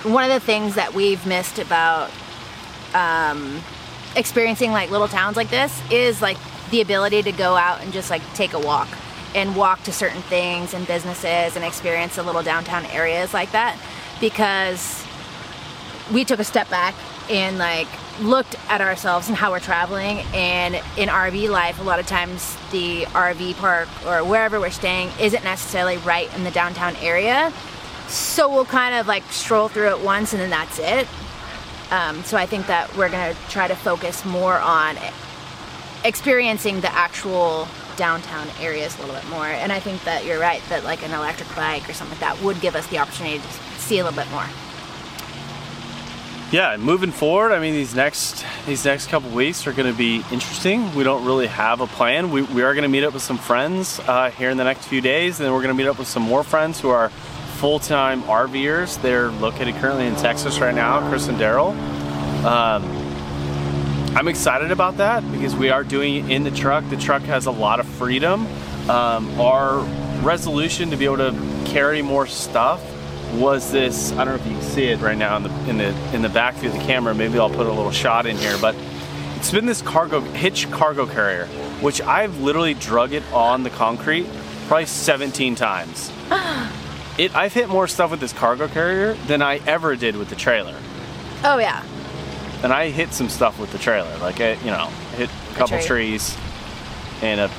one 0.03 0.23
of 0.23 0.29
the 0.29 0.39
things 0.39 0.75
that 0.75 0.93
we've 0.93 1.25
missed 1.25 1.59
about 1.59 2.09
um, 2.93 3.59
experiencing 4.15 4.71
like 4.71 4.91
little 4.91 5.07
towns 5.07 5.35
like 5.35 5.49
this 5.49 5.81
is 5.91 6.21
like 6.21 6.37
the 6.73 6.81
ability 6.81 7.21
to 7.21 7.31
go 7.31 7.55
out 7.55 7.81
and 7.81 7.93
just 7.93 8.09
like 8.09 8.21
take 8.33 8.53
a 8.53 8.59
walk 8.59 8.87
and 9.35 9.55
walk 9.55 9.83
to 9.83 9.93
certain 9.93 10.23
things 10.23 10.73
and 10.73 10.87
businesses 10.87 11.55
and 11.55 11.63
experience 11.63 12.15
the 12.15 12.23
little 12.23 12.41
downtown 12.41 12.83
areas 12.87 13.31
like 13.31 13.51
that 13.51 13.79
because 14.19 15.05
we 16.11 16.25
took 16.25 16.39
a 16.39 16.43
step 16.43 16.67
back 16.71 16.95
and 17.29 17.59
like 17.59 17.87
looked 18.19 18.55
at 18.69 18.81
ourselves 18.81 19.27
and 19.27 19.37
how 19.37 19.51
we're 19.51 19.59
traveling. 19.59 20.21
And 20.33 20.73
in 20.97 21.09
RV 21.09 21.47
life 21.47 21.79
a 21.79 21.83
lot 21.83 21.99
of 21.99 22.07
times 22.07 22.57
the 22.71 23.03
RV 23.03 23.55
park 23.57 23.87
or 24.07 24.23
wherever 24.23 24.59
we're 24.59 24.71
staying 24.71 25.11
isn't 25.21 25.43
necessarily 25.43 25.97
right 25.97 26.35
in 26.35 26.43
the 26.43 26.51
downtown 26.51 26.95
area. 26.95 27.53
So 28.07 28.51
we'll 28.51 28.65
kind 28.65 28.95
of 28.95 29.05
like 29.05 29.21
stroll 29.31 29.67
through 29.67 29.89
it 29.89 29.99
once 29.99 30.33
and 30.33 30.41
then 30.41 30.49
that's 30.49 30.79
it. 30.79 31.07
Um, 31.91 32.23
so 32.23 32.35
I 32.35 32.47
think 32.47 32.65
that 32.65 32.97
we're 32.97 33.09
gonna 33.09 33.35
try 33.49 33.67
to 33.67 33.75
focus 33.75 34.25
more 34.25 34.57
on 34.57 34.97
experiencing 36.03 36.81
the 36.81 36.93
actual 36.93 37.67
downtown 37.95 38.47
areas 38.59 38.97
a 38.97 39.01
little 39.01 39.15
bit 39.15 39.27
more 39.29 39.45
and 39.45 39.71
I 39.71 39.79
think 39.79 40.03
that 40.03 40.25
you're 40.25 40.39
right 40.39 40.61
that 40.69 40.83
like 40.83 41.03
an 41.03 41.11
electric 41.11 41.55
bike 41.55 41.87
or 41.87 41.93
something 41.93 42.19
like 42.19 42.37
that 42.37 42.43
would 42.43 42.59
give 42.59 42.75
us 42.75 42.87
the 42.87 42.97
opportunity 42.97 43.37
to 43.39 43.47
see 43.79 43.99
a 43.99 44.03
little 44.03 44.17
bit 44.17 44.29
more 44.31 44.45
yeah, 46.53 46.77
moving 46.77 47.09
forward, 47.09 47.51
I 47.51 47.57
mean, 47.57 47.73
these 47.73 47.95
next 47.95 48.45
these 48.67 48.85
next 48.85 49.07
couple 49.07 49.31
weeks 49.31 49.65
are 49.65 49.73
going 49.73 49.91
to 49.91 49.97
be 49.97 50.17
interesting. 50.31 50.93
We 50.93 51.03
don't 51.03 51.25
really 51.25 51.47
have 51.47 51.81
a 51.81 51.87
plan. 51.87 52.29
We, 52.29 52.43
we 52.43 52.61
are 52.61 52.75
going 52.75 52.83
to 52.83 52.89
meet 52.89 53.03
up 53.03 53.15
with 53.15 53.23
some 53.23 53.39
friends 53.39 53.99
uh, 54.01 54.29
here 54.29 54.51
in 54.51 54.57
the 54.57 54.63
next 54.63 54.85
few 54.85 55.01
days, 55.01 55.39
and 55.39 55.47
then 55.47 55.53
we're 55.53 55.63
going 55.63 55.75
to 55.75 55.83
meet 55.83 55.89
up 55.89 55.97
with 55.97 56.07
some 56.07 56.21
more 56.21 56.43
friends 56.43 56.79
who 56.79 56.89
are 56.89 57.09
full-time 57.57 58.21
RVers. 58.23 59.01
They're 59.01 59.31
located 59.31 59.73
currently 59.77 60.05
in 60.05 60.15
Texas 60.15 60.59
right 60.59 60.75
now, 60.75 61.09
Chris 61.09 61.27
and 61.27 61.39
Daryl. 61.39 61.73
Um, 62.45 62.83
I'm 64.15 64.27
excited 64.27 64.71
about 64.71 64.97
that 64.97 65.29
because 65.31 65.55
we 65.55 65.71
are 65.71 65.83
doing 65.83 66.25
it 66.25 66.31
in 66.31 66.43
the 66.43 66.51
truck. 66.51 66.87
The 66.91 66.97
truck 66.97 67.23
has 67.23 67.47
a 67.47 67.51
lot 67.51 67.79
of 67.79 67.87
freedom. 67.87 68.45
Um, 68.87 69.41
our 69.41 69.79
resolution 70.21 70.91
to 70.91 70.97
be 70.97 71.05
able 71.05 71.17
to 71.17 71.63
carry 71.65 72.03
more 72.03 72.27
stuff 72.27 72.81
was 73.33 73.71
this 73.71 74.11
I 74.11 74.23
don't 74.23 74.27
know 74.27 74.35
if 74.35 74.45
you 74.45 74.53
can 74.53 74.61
see 74.61 74.85
it 74.85 74.99
right 74.99 75.17
now 75.17 75.37
in 75.37 75.43
the 75.43 75.69
in 75.69 75.77
the 75.79 76.15
in 76.15 76.21
the 76.21 76.29
back 76.29 76.53
view 76.55 76.69
of 76.69 76.75
the 76.75 76.83
camera 76.83 77.15
maybe 77.15 77.39
I'll 77.39 77.49
put 77.49 77.65
a 77.65 77.71
little 77.71 77.91
shot 77.91 78.27
in 78.27 78.37
here 78.37 78.55
but 78.61 78.75
it's 79.37 79.51
been 79.51 79.65
this 79.65 79.81
cargo 79.81 80.21
hitch 80.21 80.69
cargo 80.69 81.07
carrier 81.07 81.47
which 81.81 81.99
I've 81.99 82.39
literally 82.41 82.75
drug 82.75 83.13
it 83.13 83.23
on 83.33 83.63
the 83.63 83.71
concrete 83.71 84.27
probably 84.67 84.85
17 84.85 85.55
times 85.55 86.11
it 87.17 87.35
I've 87.35 87.53
hit 87.53 87.69
more 87.69 87.87
stuff 87.87 88.11
with 88.11 88.19
this 88.19 88.33
cargo 88.33 88.67
carrier 88.67 89.13
than 89.25 89.41
I 89.41 89.57
ever 89.65 89.95
did 89.95 90.15
with 90.15 90.29
the 90.29 90.35
trailer 90.35 90.77
oh 91.43 91.57
yeah 91.57 91.83
and 92.63 92.73
I 92.73 92.89
hit 92.89 93.13
some 93.13 93.29
stuff 93.29 93.59
with 93.59 93.71
the 93.71 93.77
trailer 93.77 94.15
like 94.17 94.39
it, 94.39 94.59
you 94.61 94.71
know 94.71 94.87
hit 95.15 95.29
a 95.51 95.55
couple 95.55 95.79
trees 95.81 96.37
and 97.21 97.39
a 97.39 97.51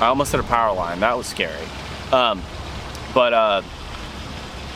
I 0.00 0.06
almost 0.06 0.32
hit 0.32 0.40
a 0.40 0.44
power 0.44 0.74
line 0.74 1.00
that 1.00 1.16
was 1.16 1.26
scary 1.26 1.66
um, 2.12 2.42
but 3.14 3.32
uh 3.32 3.62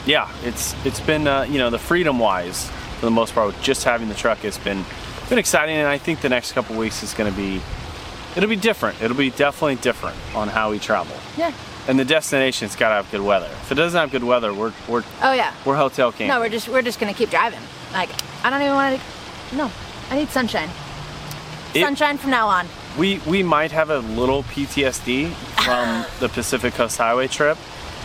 yeah, 0.06 0.30
it's 0.42 0.74
it's 0.84 1.00
been 1.00 1.26
uh, 1.26 1.42
you 1.42 1.58
know 1.58 1.70
the 1.70 1.78
freedom 1.78 2.18
wise 2.18 2.70
for 2.98 3.06
the 3.06 3.10
most 3.10 3.34
part, 3.34 3.54
just 3.62 3.84
having 3.84 4.08
the 4.08 4.14
truck 4.14 4.38
has 4.38 4.58
been 4.58 4.84
been 5.28 5.38
exciting, 5.38 5.76
and 5.76 5.88
I 5.88 5.98
think 5.98 6.20
the 6.20 6.28
next 6.28 6.52
couple 6.52 6.76
weeks 6.76 7.02
is 7.02 7.14
going 7.14 7.30
to 7.30 7.36
be 7.36 7.60
it'll 8.36 8.48
be 8.48 8.56
different. 8.56 9.00
It'll 9.00 9.16
be 9.16 9.30
definitely 9.30 9.76
different 9.76 10.16
on 10.34 10.48
how 10.48 10.70
we 10.70 10.78
travel. 10.78 11.16
Yeah. 11.36 11.52
And 11.88 11.98
the 11.98 12.04
destination's 12.04 12.76
got 12.76 12.90
to 12.90 12.94
have 12.96 13.10
good 13.10 13.22
weather. 13.22 13.48
If 13.62 13.72
it 13.72 13.74
doesn't 13.74 13.98
have 13.98 14.10
good 14.10 14.24
weather, 14.24 14.52
we're 14.52 14.72
we're 14.88 15.04
oh 15.22 15.32
yeah 15.32 15.54
we're 15.64 15.76
hotel 15.76 16.10
camping. 16.10 16.28
No, 16.28 16.40
we're 16.40 16.48
just 16.48 16.68
we're 16.68 16.82
just 16.82 16.98
gonna 16.98 17.14
keep 17.14 17.30
driving. 17.30 17.60
Like 17.92 18.10
I 18.44 18.50
don't 18.50 18.62
even 18.62 18.74
want 18.74 19.00
to. 19.00 19.21
No, 19.54 19.70
I 20.10 20.16
need 20.16 20.30
sunshine. 20.30 20.70
It, 21.74 21.80
sunshine 21.80 22.18
from 22.18 22.30
now 22.30 22.48
on. 22.48 22.66
We 22.98 23.18
we 23.26 23.42
might 23.42 23.72
have 23.72 23.90
a 23.90 23.98
little 23.98 24.42
PTSD 24.44 25.30
from 25.64 26.06
the 26.20 26.28
Pacific 26.28 26.74
Coast 26.74 26.98
Highway 26.98 27.28
trip 27.28 27.58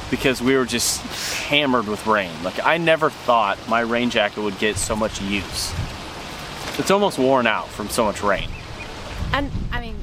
because 0.09 0.41
we 0.41 0.55
were 0.55 0.65
just 0.65 1.01
hammered 1.43 1.87
with 1.87 2.05
rain. 2.07 2.31
Like 2.43 2.63
I 2.65 2.77
never 2.77 3.09
thought 3.09 3.57
my 3.67 3.81
rain 3.81 4.09
jacket 4.09 4.41
would 4.41 4.57
get 4.59 4.77
so 4.77 4.95
much 4.95 5.21
use. 5.21 5.73
It's 6.79 6.91
almost 6.91 7.17
worn 7.17 7.47
out 7.47 7.67
from 7.67 7.89
so 7.89 8.05
much 8.05 8.21
rain. 8.21 8.49
And 9.33 9.51
I 9.71 9.81
mean, 9.81 9.95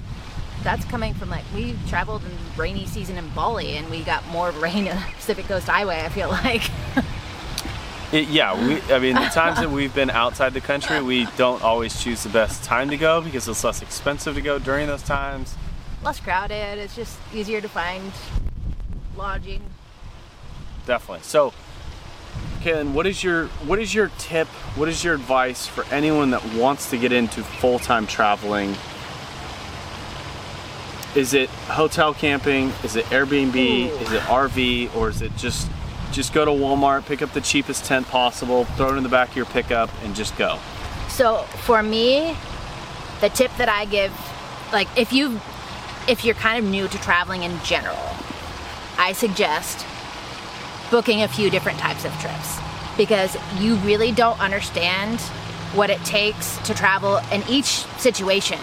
that's 0.63 0.85
coming 0.87 1.15
from 1.15 1.31
like 1.31 1.45
we 1.55 1.77
traveled 1.89 2.23
in 2.25 2.33
rainy 2.57 2.87
season 2.87 3.17
in 3.17 3.29
Bali 3.31 3.77
and 3.77 3.89
we 3.91 4.03
got 4.03 4.27
more 4.29 4.51
rain 4.61 4.87
in 4.87 4.97
the 4.97 5.05
Pacific 5.17 5.47
Coast 5.47 5.69
Highway. 5.69 6.03
I 6.03 6.09
feel 6.09 6.29
like. 6.29 6.63
It, 8.15 8.29
yeah, 8.29 8.55
we, 8.55 8.81
I 8.95 8.99
mean, 8.99 9.15
the 9.17 9.29
times 9.35 9.59
that 9.59 9.71
we've 9.71 9.95
been 9.95 10.11
outside 10.11 10.55
the 10.55 10.61
country, 10.61 11.03
we 11.03 11.27
don't 11.37 11.63
always 11.63 12.01
choose 12.01 12.23
the 12.23 12.29
best 12.29 12.63
time 12.63 12.89
to 12.91 12.97
go 12.97 13.21
because 13.21 13.49
it's 13.49 13.65
less 13.65 13.83
expensive 13.83 14.37
to 14.37 14.41
go 14.41 14.59
during 14.59 14.87
those 14.87 15.03
times. 15.03 15.57
Less 16.03 16.21
crowded. 16.21 16.79
It's 16.79 16.95
just 16.95 17.19
easier 17.35 17.61
to 17.61 17.69
find 17.69 18.13
lodging 19.17 19.63
definitely. 20.87 21.23
So, 21.23 21.53
Katelyn, 22.61 22.93
what 22.93 23.07
is 23.07 23.23
your 23.23 23.47
what 23.67 23.79
is 23.79 23.95
your 23.95 24.11
tip? 24.19 24.49
What 24.77 24.89
is 24.89 25.05
your 25.05 25.15
advice 25.15 25.67
for 25.67 25.85
anyone 25.87 26.31
that 26.31 26.45
wants 26.55 26.91
to 26.91 26.99
get 26.99 27.13
into 27.13 27.43
full 27.43 27.79
time 27.79 28.07
traveling? 28.07 28.75
Is 31.15 31.33
it 31.33 31.49
hotel 31.49 32.13
camping? 32.13 32.73
Is 32.83 32.97
it 32.97 33.05
Airbnb? 33.07 33.55
Ooh. 33.55 33.97
Is 34.03 34.13
it 34.13 34.23
RV? 34.23 34.95
Or 34.97 35.09
is 35.09 35.23
it 35.23 35.35
just 35.37 35.69
just 36.15 36.33
go 36.33 36.45
to 36.45 36.51
Walmart, 36.51 37.07
pick 37.07 37.23
up 37.23 37.33
the 37.33 37.41
cheapest 37.41 37.85
tent 37.85 38.07
possible, 38.09 38.65
throw 38.65 38.95
it 38.95 38.97
in 38.97 39.03
the 39.03 39.09
back 39.09 39.31
of 39.31 39.37
your 39.37 39.47
pickup, 39.47 39.91
and 40.03 40.15
just 40.15 40.37
go? 40.39 40.59
So 41.09 41.39
for 41.65 41.83
me, 41.83 42.37
the 43.21 43.29
tip 43.29 43.51
that 43.59 43.69
I 43.69 43.85
give, 43.85 44.13
like 44.73 44.89
if 44.97 45.13
you 45.13 45.41
if 46.07 46.25
you're 46.25 46.35
kind 46.35 46.63
of 46.63 46.71
new 46.71 46.87
to 46.87 46.99
traveling 46.99 47.43
in 47.43 47.59
general, 47.63 48.15
I 48.99 49.13
suggest 49.13 49.87
booking 50.91 51.23
a 51.23 51.29
few 51.29 51.51
different 51.51 51.79
types 51.79 52.05
of 52.05 52.13
trips 52.21 52.59
because 52.97 53.37
you 53.59 53.77
really 53.77 54.13
don't 54.13 54.39
understand 54.41 55.21
what 55.75 55.91
it 55.91 56.03
takes 56.05 56.59
to 56.59 56.75
travel 56.75 57.19
in 57.33 57.43
each 57.49 57.85
situation 57.99 58.59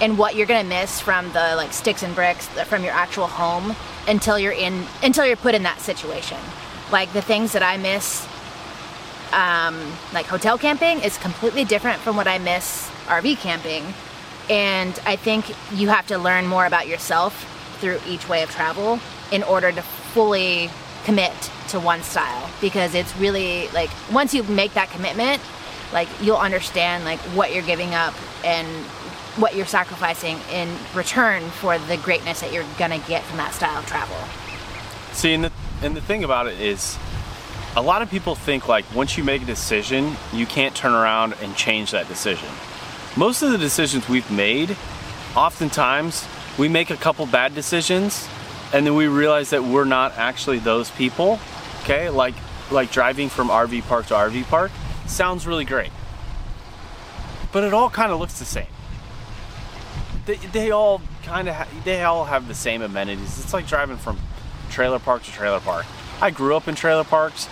and 0.00 0.18
what 0.18 0.34
you're 0.34 0.46
gonna 0.46 0.64
miss 0.64 1.00
from 1.00 1.26
the 1.32 1.54
like 1.56 1.72
sticks 1.72 2.02
and 2.02 2.14
bricks 2.14 2.48
from 2.66 2.82
your 2.82 2.92
actual 2.92 3.26
home 3.26 3.76
until 4.08 4.38
you're 4.38 4.52
in 4.52 4.84
until 5.02 5.24
you're 5.24 5.36
put 5.36 5.54
in 5.54 5.62
that 5.62 5.80
situation 5.80 6.38
like 6.92 7.12
the 7.12 7.22
things 7.22 7.52
that 7.52 7.62
i 7.62 7.76
miss 7.76 8.26
um, 9.32 9.80
like 10.12 10.26
hotel 10.26 10.58
camping 10.58 11.00
is 11.00 11.16
completely 11.18 11.64
different 11.64 12.00
from 12.00 12.16
what 12.16 12.28
i 12.28 12.38
miss 12.38 12.88
rv 13.06 13.36
camping. 13.38 13.82
And 14.50 14.98
i 15.06 15.16
think 15.16 15.48
you 15.72 15.88
have 15.88 16.06
to 16.08 16.18
learn 16.18 16.46
more 16.46 16.66
about 16.66 16.86
yourself 16.86 17.48
through 17.80 17.98
each 18.06 18.28
way 18.28 18.42
of 18.42 18.50
travel 18.50 19.00
in 19.30 19.42
order 19.42 19.72
to 19.72 19.82
fully 19.82 20.70
commit 21.04 21.32
to 21.68 21.80
one 21.80 22.02
style. 22.02 22.48
Because 22.60 22.94
it's 22.94 23.16
really 23.16 23.68
like 23.68 23.90
once 24.12 24.34
you 24.34 24.42
make 24.44 24.74
that 24.74 24.90
commitment 24.90 25.40
like 25.92 26.08
you'll 26.20 26.36
understand 26.36 27.04
like 27.04 27.18
what 27.36 27.52
you're 27.52 27.64
giving 27.64 27.94
up 27.94 28.14
and 28.44 28.66
what 29.36 29.54
you're 29.56 29.66
sacrificing 29.66 30.38
in 30.52 30.68
return 30.94 31.42
for 31.50 31.78
the 31.78 31.96
greatness 31.98 32.40
that 32.40 32.52
you're 32.52 32.66
gonna 32.78 32.98
get 33.00 33.22
from 33.24 33.38
that 33.38 33.54
style 33.54 33.78
of 33.78 33.86
travel. 33.86 34.16
See 35.12 35.34
and 35.34 35.44
the, 35.44 35.52
and 35.82 35.96
the 35.96 36.00
thing 36.00 36.22
about 36.22 36.46
it 36.46 36.60
is 36.60 36.96
a 37.76 37.82
lot 37.82 38.02
of 38.02 38.10
people 38.10 38.34
think 38.34 38.68
like 38.68 38.84
once 38.94 39.18
you 39.18 39.24
make 39.24 39.42
a 39.42 39.44
decision 39.44 40.14
you 40.32 40.46
can't 40.46 40.74
turn 40.74 40.92
around 40.92 41.34
and 41.42 41.56
change 41.56 41.90
that 41.90 42.08
decision. 42.08 42.48
Most 43.16 43.42
of 43.42 43.50
the 43.50 43.58
decisions 43.58 44.08
we've 44.08 44.30
made 44.30 44.76
oftentimes 45.36 46.26
we 46.58 46.68
make 46.68 46.90
a 46.90 46.96
couple 46.96 47.26
bad 47.26 47.54
decisions 47.54 48.28
and 48.72 48.86
then 48.86 48.94
we 48.94 49.06
realize 49.08 49.50
that 49.50 49.64
we're 49.64 49.84
not 49.84 50.16
actually 50.16 50.58
those 50.58 50.90
people 50.92 51.38
okay? 51.82 52.10
Like 52.10 52.34
like 52.70 52.90
driving 52.90 53.28
from 53.28 53.48
rv 53.48 53.82
park 53.82 54.06
to 54.06 54.14
rv 54.14 54.44
park 54.44 54.70
sounds 55.06 55.46
really 55.46 55.64
great. 55.64 55.90
But 57.50 57.64
it 57.64 57.74
all 57.74 57.90
kind 57.90 58.12
of 58.12 58.18
looks 58.18 58.38
the 58.38 58.46
same. 58.46 58.66
They, 60.24 60.36
they 60.36 60.70
all 60.70 61.02
kind 61.22 61.48
of 61.48 61.54
ha- 61.54 61.68
they 61.84 62.02
all 62.02 62.24
have 62.24 62.48
the 62.48 62.54
same 62.54 62.82
amenities. 62.82 63.40
It's 63.40 63.52
like 63.52 63.66
driving 63.66 63.96
from 63.96 64.18
trailer 64.72 64.98
park 64.98 65.22
to 65.22 65.30
trailer 65.30 65.60
park 65.60 65.86
i 66.20 66.30
grew 66.30 66.56
up 66.56 66.66
in 66.66 66.74
trailer 66.74 67.04
parks 67.04 67.48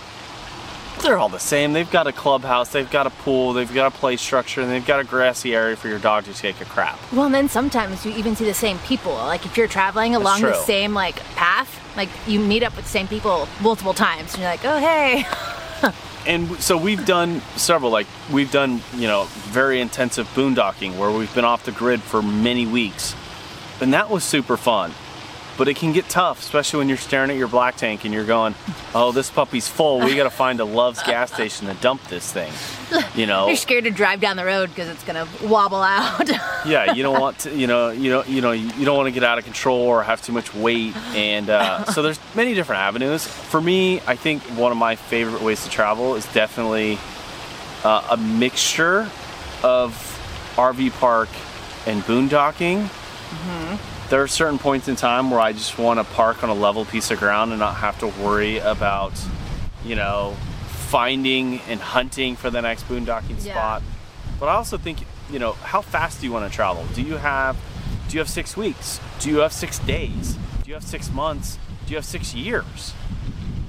they're 1.01 1.17
all 1.17 1.29
the 1.29 1.39
same. 1.39 1.73
They've 1.73 1.89
got 1.89 2.07
a 2.07 2.11
clubhouse, 2.11 2.69
they've 2.69 2.89
got 2.89 3.07
a 3.07 3.09
pool, 3.09 3.53
they've 3.53 3.73
got 3.73 3.93
a 3.93 3.97
play 3.97 4.17
structure, 4.17 4.61
and 4.61 4.69
they've 4.69 4.85
got 4.85 4.99
a 4.99 5.03
grassy 5.03 5.55
area 5.55 5.75
for 5.75 5.87
your 5.87 5.99
dog 5.99 6.25
to 6.25 6.33
take 6.33 6.61
a 6.61 6.65
crap. 6.65 6.99
Well, 7.11 7.25
and 7.25 7.33
then 7.33 7.49
sometimes 7.49 8.05
you 8.05 8.11
even 8.13 8.35
see 8.35 8.45
the 8.45 8.53
same 8.53 8.77
people. 8.79 9.13
Like 9.13 9.45
if 9.45 9.57
you're 9.57 9.67
traveling 9.67 10.15
along 10.15 10.41
the 10.41 10.53
same 10.53 10.93
like 10.93 11.15
path, 11.35 11.79
like 11.97 12.09
you 12.27 12.39
meet 12.39 12.63
up 12.63 12.75
with 12.75 12.85
the 12.85 12.91
same 12.91 13.07
people 13.07 13.47
multiple 13.61 13.93
times, 13.93 14.33
and 14.33 14.41
you're 14.41 14.51
like, 14.51 14.65
oh 14.65 14.77
hey. 14.77 15.25
and 16.27 16.61
so 16.61 16.77
we've 16.77 17.05
done 17.05 17.41
several. 17.55 17.91
Like 17.91 18.07
we've 18.31 18.51
done, 18.51 18.81
you 18.95 19.07
know, 19.07 19.25
very 19.49 19.81
intensive 19.81 20.27
boondocking 20.35 20.97
where 20.97 21.11
we've 21.11 21.33
been 21.33 21.45
off 21.45 21.65
the 21.65 21.71
grid 21.71 22.01
for 22.01 22.21
many 22.21 22.67
weeks, 22.67 23.15
and 23.79 23.93
that 23.93 24.09
was 24.09 24.23
super 24.23 24.57
fun 24.57 24.93
but 25.57 25.67
it 25.67 25.75
can 25.75 25.91
get 25.93 26.07
tough, 26.09 26.39
especially 26.39 26.79
when 26.79 26.89
you're 26.89 26.97
staring 26.97 27.29
at 27.29 27.37
your 27.37 27.47
black 27.47 27.75
tank 27.75 28.05
and 28.05 28.13
you're 28.13 28.25
going, 28.25 28.55
"Oh, 28.95 29.11
this 29.11 29.29
puppy's 29.29 29.67
full. 29.67 29.99
We 29.99 30.15
got 30.15 30.23
to 30.23 30.29
find 30.29 30.59
a 30.59 30.65
Love's 30.65 31.03
gas 31.03 31.33
station 31.33 31.67
to 31.67 31.73
dump 31.75 32.03
this 32.07 32.31
thing." 32.31 32.51
You 33.15 33.25
know, 33.25 33.47
you're 33.47 33.55
scared 33.55 33.83
to 33.85 33.91
drive 33.91 34.19
down 34.19 34.37
the 34.37 34.45
road 34.45 34.69
because 34.69 34.89
it's 34.89 35.03
gonna 35.03 35.27
wobble 35.43 35.81
out. 35.81 36.29
yeah, 36.65 36.93
you 36.93 37.03
don't 37.03 37.19
want 37.19 37.39
to. 37.39 37.55
You 37.55 37.67
know, 37.67 37.89
you 37.89 38.09
know, 38.09 38.23
you 38.23 38.41
know, 38.41 38.51
you 38.51 38.85
don't 38.85 38.97
want 38.97 39.07
to 39.07 39.11
get 39.11 39.23
out 39.23 39.37
of 39.37 39.45
control 39.45 39.79
or 39.81 40.03
have 40.03 40.21
too 40.21 40.33
much 40.33 40.53
weight, 40.53 40.95
and 41.15 41.49
uh, 41.49 41.85
so 41.85 42.01
there's 42.01 42.19
many 42.35 42.53
different 42.53 42.81
avenues. 42.81 43.25
For 43.25 43.61
me, 43.61 44.01
I 44.07 44.15
think 44.15 44.41
one 44.57 44.71
of 44.71 44.77
my 44.77 44.95
favorite 44.95 45.41
ways 45.41 45.63
to 45.63 45.69
travel 45.69 46.15
is 46.15 46.25
definitely 46.33 46.97
uh, 47.83 48.07
a 48.11 48.17
mixture 48.17 49.09
of 49.63 49.93
RV 50.55 50.91
park 50.99 51.29
and 51.85 52.01
boondocking, 52.03 52.87
there 54.11 54.21
are 54.21 54.27
certain 54.27 54.59
points 54.59 54.89
in 54.89 54.95
time 54.97 55.31
where 55.31 55.39
I 55.39 55.53
just 55.53 55.79
want 55.79 55.97
to 55.97 56.03
park 56.03 56.43
on 56.43 56.49
a 56.49 56.53
level 56.53 56.83
piece 56.83 57.11
of 57.11 57.19
ground 57.19 57.51
and 57.51 57.61
not 57.61 57.75
have 57.75 57.97
to 57.99 58.07
worry 58.07 58.57
about, 58.57 59.13
you 59.85 59.95
know, 59.95 60.35
finding 60.67 61.61
and 61.61 61.79
hunting 61.79 62.35
for 62.35 62.49
the 62.49 62.61
next 62.61 62.89
boondocking 62.89 63.41
Yeah. 63.41 63.53
spot. 63.53 63.83
But 64.37 64.49
I 64.49 64.55
also 64.55 64.77
think, 64.77 65.05
you 65.31 65.39
know, 65.39 65.53
how 65.53 65.81
fast 65.81 66.19
do 66.19 66.27
you 66.27 66.33
want 66.33 66.51
to 66.51 66.53
travel? 66.53 66.85
Do 66.93 67.01
you 67.01 67.15
have 67.15 67.55
do 68.09 68.17
you 68.17 68.19
have 68.19 68.29
6 68.29 68.57
weeks? 68.57 68.99
Do 69.19 69.29
you 69.29 69.37
have 69.37 69.53
6 69.53 69.79
days? 69.79 70.37
Do 70.63 70.67
you 70.67 70.73
have 70.73 70.83
6 70.83 71.09
months? 71.11 71.57
Do 71.85 71.91
you 71.91 71.95
have 71.95 72.03
6 72.03 72.33
years? 72.33 72.93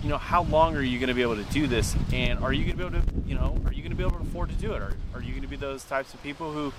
You 0.03 0.09
know, 0.09 0.19
how 0.19 0.43
long 0.43 0.77
are 0.77 0.83
you 0.83 0.99
going 0.99 1.07
to 1.09 1.15
be 1.15 1.23
able 1.23 1.37
to 1.37 1.45
do 1.53 1.69
this? 1.69 1.95
And 2.13 2.41
are 2.41 2.53
you 2.53 2.65
going 2.65 2.77
to 2.77 2.91
be 2.91 2.97
able 2.97 3.07
to, 3.07 3.29
you 3.29 3.37
know, 3.37 3.57
are 3.65 3.73
you 3.73 3.83
going 3.83 3.91
to 3.91 3.97
be 3.97 4.03
able 4.03 4.17
to 4.17 4.23
afford 4.25 4.49
to 4.49 4.57
do 4.57 4.73
it? 4.73 4.83
Are, 4.83 4.97
are 5.15 5.21
you 5.23 5.31
going 5.31 5.43
to 5.43 5.49
be 5.49 5.55
those 5.55 5.85
types 5.85 6.13
of 6.13 6.21
people 6.25 6.51
who 6.51 6.73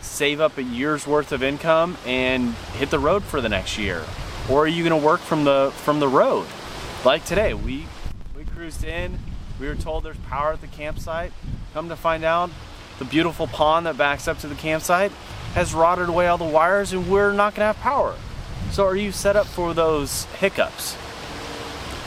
save 0.00 0.40
up 0.40 0.58
a 0.58 0.62
year's 0.62 1.06
worth 1.06 1.32
of 1.32 1.42
income 1.42 1.96
and 2.06 2.54
hit 2.74 2.90
the 2.90 2.98
road 2.98 3.24
for 3.24 3.40
the 3.40 3.48
next 3.48 3.78
year? 3.78 4.04
Or 4.50 4.64
are 4.64 4.68
you 4.68 4.88
to 4.88 4.96
work 4.96 5.20
from 5.20 5.44
the 5.44 5.72
from 5.76 6.00
the 6.00 6.08
road? 6.08 6.46
Like 7.04 7.24
today, 7.24 7.54
we 7.54 7.86
we 8.36 8.44
cruised 8.44 8.84
in. 8.84 9.18
We 9.60 9.66
were 9.66 9.74
told 9.74 10.04
there's 10.04 10.16
power 10.18 10.52
at 10.52 10.60
the 10.60 10.66
campsite. 10.68 11.32
Come 11.74 11.88
to 11.88 11.96
find 11.96 12.24
out, 12.24 12.50
the 12.98 13.04
beautiful 13.04 13.46
pond 13.46 13.86
that 13.86 13.96
backs 13.96 14.26
up 14.26 14.38
to 14.38 14.48
the 14.48 14.54
campsite 14.54 15.12
has 15.54 15.74
rotted 15.74 16.08
away 16.08 16.26
all 16.26 16.38
the 16.38 16.44
wires, 16.44 16.92
and 16.92 17.10
we're 17.10 17.32
not 17.32 17.54
to 17.56 17.60
have 17.60 17.76
power. 17.78 18.14
So, 18.70 18.86
are 18.86 18.96
you 18.96 19.12
set 19.12 19.36
up 19.36 19.46
for 19.46 19.74
those 19.74 20.24
hiccups? 20.40 20.96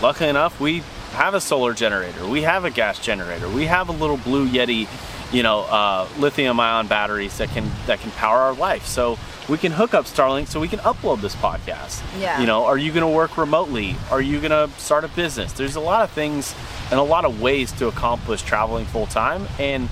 Luckily 0.02 0.30
enough, 0.30 0.60
we 0.60 0.84
have 1.14 1.34
a 1.34 1.42
solar 1.42 1.74
generator. 1.74 2.28
We 2.28 2.44
have 2.44 2.66
a 2.66 2.70
gas 2.70 3.00
generator. 3.00 3.50
We 3.50 3.66
have 3.66 3.90
a 3.90 3.92
little 3.92 4.18
blue 4.18 4.48
Yeti, 4.48 4.88
you 5.32 5.44
know, 5.44 5.62
uh, 5.62 6.08
lithium-ion 6.18 6.88
batteries 6.88 7.38
that 7.38 7.50
can 7.50 7.70
that 7.88 8.00
can 8.00 8.12
power 8.12 8.40
our 8.40 8.54
life. 8.54 8.86
So 8.86 9.18
we 9.48 9.58
can 9.58 9.72
hook 9.72 9.94
up 9.94 10.06
Starlink 10.06 10.48
so 10.48 10.60
we 10.60 10.68
can 10.68 10.80
upload 10.80 11.22
this 11.22 11.36
podcast. 11.36 12.02
Yeah. 12.20 12.40
You 12.40 12.48
know, 12.48 12.66
are 12.66 12.78
you 12.78 12.92
going 12.92 13.10
to 13.10 13.16
work 13.16 13.38
remotely? 13.38 13.96
Are 14.10 14.22
you 14.22 14.40
going 14.40 14.52
to 14.52 14.70
start 14.80 15.04
a 15.04 15.08
business? 15.10 15.54
There's 15.54 15.76
a 15.76 15.82
lot 15.82 16.04
of 16.04 16.12
things 16.12 16.56
and 16.90 17.00
a 17.00 17.04
lot 17.04 17.26
of 17.26 17.42
ways 17.42 17.72
to 17.74 17.88
accomplish 17.88 18.42
traveling 18.42 18.86
full 18.86 19.08
time. 19.08 19.48
And 19.60 19.90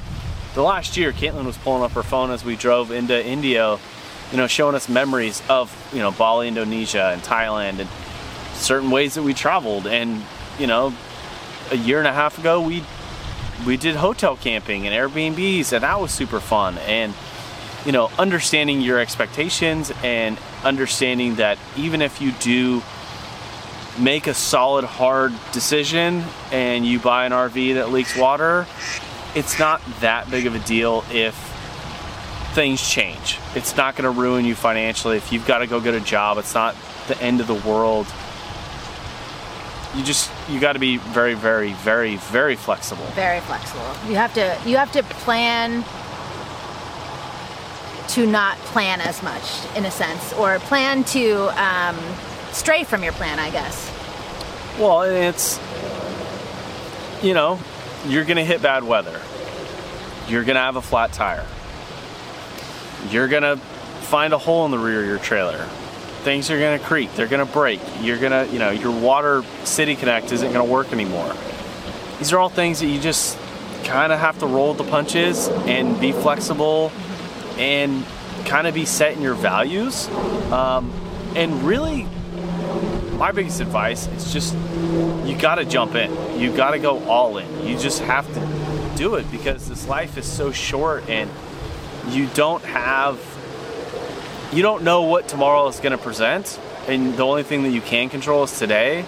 the 0.55 0.61
last 0.61 0.97
year, 0.97 1.11
Katelyn 1.11 1.45
was 1.45 1.57
pulling 1.57 1.83
up 1.83 1.91
her 1.91 2.03
phone 2.03 2.31
as 2.31 2.43
we 2.43 2.55
drove 2.55 2.91
into 2.91 3.25
Indio, 3.25 3.79
you 4.31 4.37
know, 4.37 4.47
showing 4.47 4.75
us 4.75 4.89
memories 4.89 5.41
of 5.49 5.73
you 5.93 5.99
know 5.99 6.11
Bali, 6.11 6.47
Indonesia, 6.47 7.11
and 7.13 7.21
Thailand, 7.21 7.79
and 7.79 7.89
certain 8.53 8.91
ways 8.91 9.13
that 9.15 9.23
we 9.23 9.33
traveled. 9.33 9.87
And 9.87 10.23
you 10.57 10.67
know, 10.67 10.93
a 11.71 11.77
year 11.77 11.99
and 11.99 12.07
a 12.07 12.13
half 12.13 12.37
ago, 12.37 12.61
we 12.61 12.83
we 13.65 13.77
did 13.77 13.95
hotel 13.95 14.35
camping 14.35 14.87
and 14.87 14.95
Airbnbs, 14.95 15.73
and 15.73 15.83
that 15.83 15.99
was 15.99 16.11
super 16.11 16.39
fun. 16.39 16.77
And 16.79 17.13
you 17.85 17.91
know, 17.91 18.11
understanding 18.17 18.81
your 18.81 18.99
expectations 18.99 19.91
and 20.03 20.37
understanding 20.63 21.35
that 21.35 21.57
even 21.77 22.01
if 22.01 22.21
you 22.21 22.31
do 22.33 22.81
make 23.97 24.27
a 24.27 24.33
solid, 24.33 24.85
hard 24.85 25.33
decision 25.51 26.23
and 26.51 26.85
you 26.85 26.99
buy 26.99 27.25
an 27.25 27.31
RV 27.31 27.75
that 27.75 27.89
leaks 27.89 28.17
water, 28.17 28.65
it's 29.35 29.59
not 29.59 29.81
that 30.01 30.29
big 30.29 30.45
of 30.45 30.55
a 30.55 30.59
deal 30.59 31.03
if 31.11 31.35
things 32.53 32.87
change. 32.87 33.37
It's 33.55 33.77
not 33.77 33.95
going 33.95 34.13
to 34.13 34.19
ruin 34.19 34.45
you 34.45 34.55
financially. 34.55 35.17
If 35.17 35.31
you've 35.31 35.45
got 35.45 35.59
to 35.59 35.67
go 35.67 35.79
get 35.79 35.93
a 35.93 35.99
job, 35.99 36.37
it's 36.37 36.53
not 36.53 36.75
the 37.07 37.19
end 37.21 37.41
of 37.41 37.47
the 37.47 37.53
world. 37.53 38.07
You 39.95 40.03
just 40.03 40.31
you 40.47 40.59
got 40.59 40.73
to 40.73 40.79
be 40.79 40.97
very 40.97 41.33
very 41.33 41.73
very 41.73 42.17
very 42.17 42.55
flexible. 42.55 43.05
very 43.15 43.39
flexible. 43.41 43.81
You 44.07 44.15
have 44.15 44.33
to 44.35 44.57
you 44.65 44.77
have 44.77 44.91
to 44.91 45.03
plan 45.03 45.83
to 48.09 48.25
not 48.25 48.57
plan 48.57 49.01
as 49.01 49.21
much 49.21 49.43
in 49.75 49.85
a 49.85 49.91
sense, 49.91 50.33
or 50.33 50.57
plan 50.59 51.03
to 51.03 51.47
um, 51.63 51.97
stray 52.51 52.83
from 52.83 53.03
your 53.03 53.13
plan, 53.13 53.39
I 53.39 53.51
guess. 53.51 53.91
Well, 54.79 55.03
it's 55.03 55.59
you 57.21 57.33
know, 57.33 57.59
you're 58.07 58.25
to 58.37 58.45
hit 58.45 58.61
bad 58.61 58.83
weather. 58.83 59.19
You're 60.27 60.43
to 60.55 60.61
have 60.61 60.75
a 60.75 60.81
flat 60.81 61.11
tire. 61.11 61.45
You're 63.09 63.27
to 63.43 63.57
find 64.01 64.33
a 64.33 64.37
hole 64.37 64.65
in 64.65 64.71
the 64.71 64.79
rear 64.79 65.01
of 65.01 65.07
your 65.07 65.19
trailer. 65.19 65.67
Things 66.23 66.51
are 66.51 66.59
to 66.77 66.83
creak, 66.83 67.13
they're 67.15 67.27
to 67.45 67.53
break. 67.53 67.79
You're 68.01 68.17
to, 68.17 68.47
you 68.51 68.59
know, 68.59 68.71
your 68.71 68.91
water 68.91 69.43
city 69.63 69.95
connect 69.95 70.31
isn't 70.31 70.51
to 70.65 70.71
work 70.71 70.91
anymore. 70.91 71.33
These 72.17 72.33
are 72.33 72.39
all 72.39 72.49
things 72.49 72.81
that 72.81 72.87
you 72.87 72.99
just 72.99 73.37
kind 73.85 74.11
of 74.11 74.19
have 74.19 74.37
to 74.39 74.45
roll 74.45 74.73
the 74.73 74.83
punches 74.83 75.47
and 75.47 75.99
be 75.99 76.11
flexible 76.11 76.91
and 77.57 78.05
kind 78.45 78.67
of 78.67 78.73
be 78.73 78.85
set 78.85 79.13
in 79.13 79.21
your 79.21 79.35
values. 79.35 80.07
Um, 80.51 80.91
and 81.35 81.63
really, 81.63 82.05
my 83.17 83.31
biggest 83.31 83.61
advice 83.61 84.07
is 84.07 84.33
just 84.33 84.53
you 85.25 85.37
got 85.37 85.55
to 85.55 85.65
jump 85.65 85.95
in. 85.95 86.39
You 86.39 86.55
got 86.55 86.71
to 86.71 86.79
go 86.79 87.03
all 87.05 87.37
in. 87.37 87.67
You 87.67 87.77
just 87.77 88.01
have 88.01 88.27
to 88.33 88.97
do 88.97 89.15
it 89.15 89.29
because 89.31 89.67
this 89.69 89.87
life 89.87 90.17
is 90.17 90.25
so 90.25 90.51
short 90.51 91.07
and 91.09 91.29
you 92.09 92.27
don't 92.33 92.63
have 92.63 93.19
you 94.51 94.63
don't 94.63 94.83
know 94.83 95.03
what 95.03 95.27
tomorrow 95.27 95.67
is 95.67 95.79
going 95.79 95.91
to 95.91 95.97
present 95.97 96.59
and 96.87 97.15
the 97.15 97.23
only 97.23 97.43
thing 97.43 97.63
that 97.63 97.69
you 97.69 97.81
can 97.81 98.09
control 98.09 98.43
is 98.43 98.57
today 98.57 99.05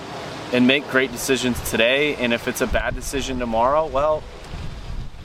and 0.54 0.68
make 0.68 0.88
great 0.90 1.12
decisions 1.12 1.60
today 1.70 2.16
and 2.18 2.32
if 2.34 2.48
it's 2.48 2.62
a 2.62 2.68
bad 2.68 2.94
decision 2.94 3.40
tomorrow 3.40 3.88
well 3.88 4.22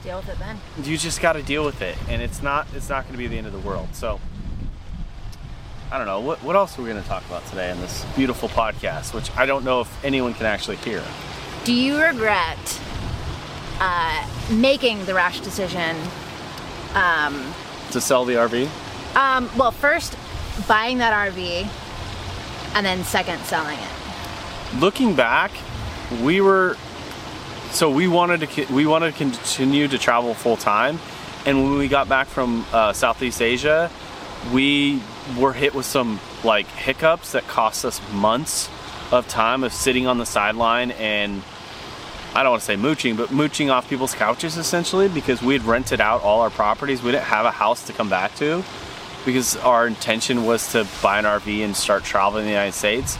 Deal 0.03 0.17
with 0.17 0.29
it 0.29 0.39
then. 0.39 0.57
you 0.83 0.97
just 0.97 1.21
got 1.21 1.33
to 1.33 1.43
deal 1.43 1.63
with 1.65 1.81
it 1.81 1.95
and 2.09 2.21
it's 2.21 2.41
not 2.41 2.65
it's 2.73 2.89
not 2.89 3.03
going 3.03 3.13
to 3.13 3.17
be 3.17 3.27
the 3.27 3.37
end 3.37 3.45
of 3.45 3.53
the 3.53 3.59
world 3.59 3.89
so 3.93 4.19
i 5.91 5.97
don't 5.97 6.07
know 6.07 6.19
what, 6.19 6.41
what 6.43 6.55
else 6.55 6.77
are 6.79 6.81
we 6.81 6.89
going 6.89 7.01
to 7.01 7.07
talk 7.07 7.25
about 7.27 7.45
today 7.47 7.69
in 7.69 7.79
this 7.81 8.03
beautiful 8.15 8.49
podcast 8.49 9.13
which 9.13 9.29
i 9.37 9.45
don't 9.45 9.63
know 9.63 9.81
if 9.81 10.05
anyone 10.05 10.33
can 10.33 10.45
actually 10.47 10.77
hear 10.77 11.03
Do 11.63 11.73
you 11.73 12.01
regret 12.01 12.81
uh, 13.79 14.27
making 14.49 15.05
the 15.05 15.13
rash 15.13 15.41
decision? 15.41 15.95
to 17.91 18.01
sell 18.01 18.25
the 18.25 18.33
rv 18.33 18.67
Um, 19.17 19.49
well, 19.57 19.71
first 19.71 20.15
buying 20.67 20.99
that 20.99 21.11
RV, 21.11 21.67
and 22.75 22.85
then 22.85 23.03
second 23.03 23.39
selling 23.39 23.77
it. 23.79 24.79
looking 24.79 25.15
back 25.15 25.51
we 26.23 26.41
were 26.41 26.75
so 27.71 27.89
we 27.89 28.07
wanted 28.07 28.47
to 28.47 28.73
we 28.73 28.85
wanted 28.85 29.11
to 29.11 29.17
continue 29.17 29.87
to 29.87 29.97
travel 29.97 30.33
full 30.33 30.57
time 30.57 30.99
and 31.45 31.63
when 31.63 31.77
we 31.77 31.87
got 31.87 32.07
back 32.09 32.27
from 32.27 32.65
uh, 32.73 32.93
southeast 32.93 33.41
asia 33.41 33.89
we 34.53 35.01
were 35.37 35.53
hit 35.53 35.73
with 35.73 35.85
some 35.85 36.19
like 36.43 36.67
hiccups 36.67 37.31
that 37.31 37.43
cost 37.47 37.85
us 37.85 38.01
months 38.13 38.69
of 39.11 39.27
time 39.27 39.63
of 39.63 39.73
sitting 39.73 40.05
on 40.05 40.17
the 40.17 40.25
sideline 40.25 40.91
and 40.91 41.41
I 42.35 42.43
don't 42.43 42.51
want 42.51 42.61
to 42.61 42.65
say 42.65 42.75
mooching, 42.75 43.15
but 43.15 43.31
mooching 43.31 43.71
off 43.71 43.89
people's 43.89 44.13
couches 44.13 44.57
essentially 44.57 45.07
because 45.07 45.41
we 45.41 45.53
had 45.53 45.63
rented 45.63 45.99
out 45.99 46.21
all 46.21 46.41
our 46.41 46.51
properties. 46.51 47.01
We 47.01 47.11
didn't 47.11 47.23
have 47.23 47.47
a 47.47 47.51
house 47.51 47.87
to 47.87 47.93
come 47.93 48.09
back 48.09 48.35
to 48.35 48.63
because 49.25 49.57
our 49.57 49.87
intention 49.87 50.45
was 50.45 50.71
to 50.71 50.87
buy 51.01 51.19
an 51.19 51.25
RV 51.25 51.63
and 51.63 51.75
start 51.75 52.03
traveling 52.03 52.45
the 52.45 52.51
United 52.51 52.73
States. 52.73 53.17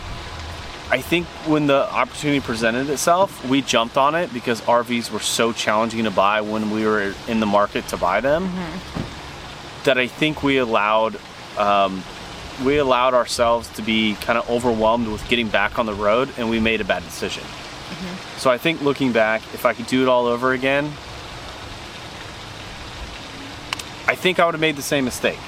I 0.89 1.01
think 1.01 1.27
when 1.45 1.67
the 1.67 1.91
opportunity 1.91 2.39
presented 2.39 2.89
itself, 2.89 3.45
we 3.49 3.61
jumped 3.61 3.97
on 3.97 4.15
it 4.15 4.33
because 4.33 4.61
RVs 4.61 5.11
were 5.11 5.19
so 5.19 5.51
challenging 5.51 6.05
to 6.05 6.11
buy 6.11 6.39
when 6.39 6.71
we 6.71 6.85
were 6.85 7.13
in 7.27 7.41
the 7.41 7.45
market 7.45 7.87
to 7.89 7.97
buy 7.97 8.21
them. 8.21 8.49
That 9.83 9.97
I 9.97 10.07
think 10.07 10.43
we 10.43 10.57
allowed 10.57 11.17
um, 11.57 12.03
we 12.63 12.77
allowed 12.77 13.13
ourselves 13.13 13.67
to 13.73 13.81
be 13.81 14.15
kind 14.15 14.39
of 14.39 14.49
overwhelmed 14.49 15.07
with 15.07 15.27
getting 15.27 15.49
back 15.49 15.77
on 15.77 15.85
the 15.85 15.93
road, 15.93 16.29
and 16.37 16.49
we 16.49 16.59
made 16.59 16.79
a 16.79 16.85
bad 16.85 17.03
decision. 17.03 17.43
So 18.37 18.49
I 18.49 18.57
think 18.57 18.81
looking 18.81 19.11
back, 19.11 19.41
if 19.53 19.65
I 19.65 19.73
could 19.73 19.87
do 19.87 20.03
it 20.03 20.07
all 20.07 20.25
over 20.25 20.53
again, 20.53 20.85
I 24.07 24.15
think 24.15 24.39
I 24.39 24.45
would 24.45 24.53
have 24.53 24.61
made 24.61 24.77
the 24.77 24.81
same 24.81 25.03
mistake 25.03 25.39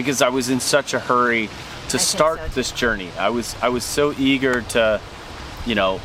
because 0.00 0.22
I 0.22 0.28
was 0.30 0.48
in 0.48 0.60
such 0.60 0.94
a 0.94 0.98
hurry 0.98 1.46
to 1.46 1.98
think 1.98 2.02
start 2.02 2.40
so, 2.40 2.48
this 2.48 2.72
journey. 2.72 3.10
I 3.18 3.30
was 3.30 3.54
I 3.62 3.68
was 3.68 3.84
so 3.84 4.12
eager 4.18 4.62
to, 4.62 5.00
you 5.66 5.74
know, 5.74 6.00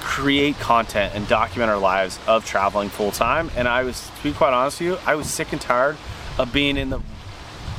create 0.00 0.58
content 0.58 1.14
and 1.14 1.26
document 1.26 1.70
our 1.70 1.78
lives 1.78 2.18
of 2.26 2.44
traveling 2.44 2.88
full 2.88 3.10
time. 3.10 3.50
And 3.56 3.66
I 3.66 3.82
was, 3.82 4.08
to 4.18 4.22
be 4.22 4.32
quite 4.32 4.52
honest 4.52 4.80
with 4.80 4.88
you, 4.88 4.98
I 5.06 5.14
was 5.14 5.28
sick 5.28 5.52
and 5.52 5.60
tired 5.60 5.96
of 6.38 6.52
being 6.52 6.76
in 6.76 6.90
the 6.90 7.00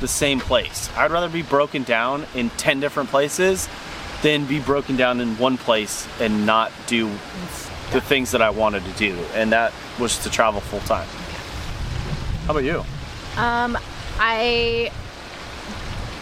the 0.00 0.08
same 0.08 0.40
place. 0.40 0.90
I'd 0.96 1.10
rather 1.10 1.28
be 1.28 1.42
broken 1.42 1.82
down 1.82 2.26
in 2.34 2.50
ten 2.50 2.80
different 2.80 3.10
places 3.10 3.68
than 4.22 4.44
be 4.46 4.60
broken 4.60 4.96
down 4.96 5.20
in 5.20 5.38
one 5.38 5.56
place 5.56 6.06
and 6.20 6.44
not 6.46 6.72
do 6.86 7.08
the 7.92 8.00
things 8.00 8.32
that 8.32 8.42
I 8.42 8.50
wanted 8.50 8.84
to 8.84 8.92
do. 8.92 9.16
And 9.34 9.52
that 9.52 9.72
was 9.98 10.18
to 10.24 10.30
travel 10.30 10.60
full 10.60 10.80
time. 10.80 11.08
How 12.46 12.50
about 12.50 12.64
you? 12.64 12.80
Um, 13.36 13.78
I 14.18 14.90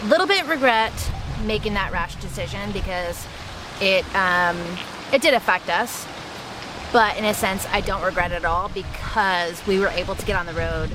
little 0.05 0.27
bit 0.27 0.45
regret 0.47 0.93
making 1.45 1.73
that 1.75 1.91
rash 1.91 2.15
decision 2.17 2.71
because 2.71 3.25
it 3.81 4.03
um, 4.15 4.57
it 5.13 5.21
did 5.21 5.33
affect 5.33 5.69
us, 5.69 6.05
but 6.91 7.17
in 7.17 7.25
a 7.25 7.33
sense, 7.33 7.65
I 7.71 7.81
don't 7.81 8.03
regret 8.03 8.31
it 8.31 8.35
at 8.35 8.45
all 8.45 8.69
because 8.69 9.65
we 9.67 9.79
were 9.79 9.89
able 9.89 10.15
to 10.15 10.25
get 10.25 10.35
on 10.35 10.45
the 10.45 10.53
road 10.53 10.91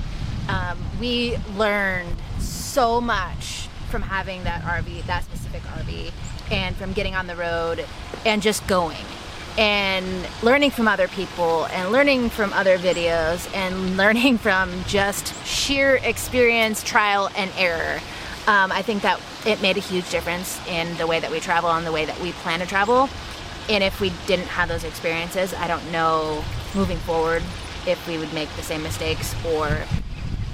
Um, 0.49 0.79
we 1.01 1.37
learned 1.57 2.17
so 2.39 3.01
much 3.01 3.69
from 3.91 4.03
having 4.03 4.45
that 4.45 4.63
RV, 4.63 5.07
that 5.07 5.25
specific 5.25 5.63
RV, 5.63 6.11
and 6.51 6.77
from 6.77 6.93
getting 6.93 7.15
on 7.15 7.27
the 7.27 7.37
road 7.37 7.87
and 8.27 8.43
just 8.43 8.67
going 8.67 9.05
and 9.59 10.27
learning 10.43 10.71
from 10.71 10.89
other 10.89 11.09
people 11.09 11.67
and 11.67 11.93
learning 11.93 12.31
from 12.31 12.53
other 12.55 12.79
videos 12.79 13.49
and 13.55 13.97
learning 14.03 14.39
from 14.39 14.71
just 14.87 15.35
sheer 15.47 15.97
experience, 15.97 16.83
trial, 16.83 17.29
and 17.37 17.51
error. 17.57 18.01
Um, 18.47 18.73
I 18.73 18.83
think 18.83 19.03
that 19.03 19.21
it 19.47 19.63
made 19.63 19.77
a 19.77 19.81
huge 19.81 20.11
difference 20.11 20.61
in 20.67 20.97
the 20.97 21.07
way 21.07 21.21
that 21.21 21.31
we 21.31 21.39
travel 21.39 21.71
and 21.71 21.87
the 21.87 21.93
way 21.93 22.05
that 22.05 22.21
we 22.21 22.33
plan 22.33 22.59
to 22.61 22.67
travel. 22.67 23.09
And 23.69 23.85
if 23.85 24.01
we 24.01 24.13
didn't 24.27 24.49
have 24.49 24.69
those 24.69 24.83
experiences, 24.83 25.55
I 25.55 25.69
don't 25.69 25.93
know 25.93 26.45
moving 26.75 26.99
forward 26.99 27.43
if 27.87 28.05
we 28.09 28.19
would 28.19 28.33
make 28.33 28.49
the 28.57 28.63
same 28.63 28.83
mistakes 28.83 29.35
or 29.45 29.69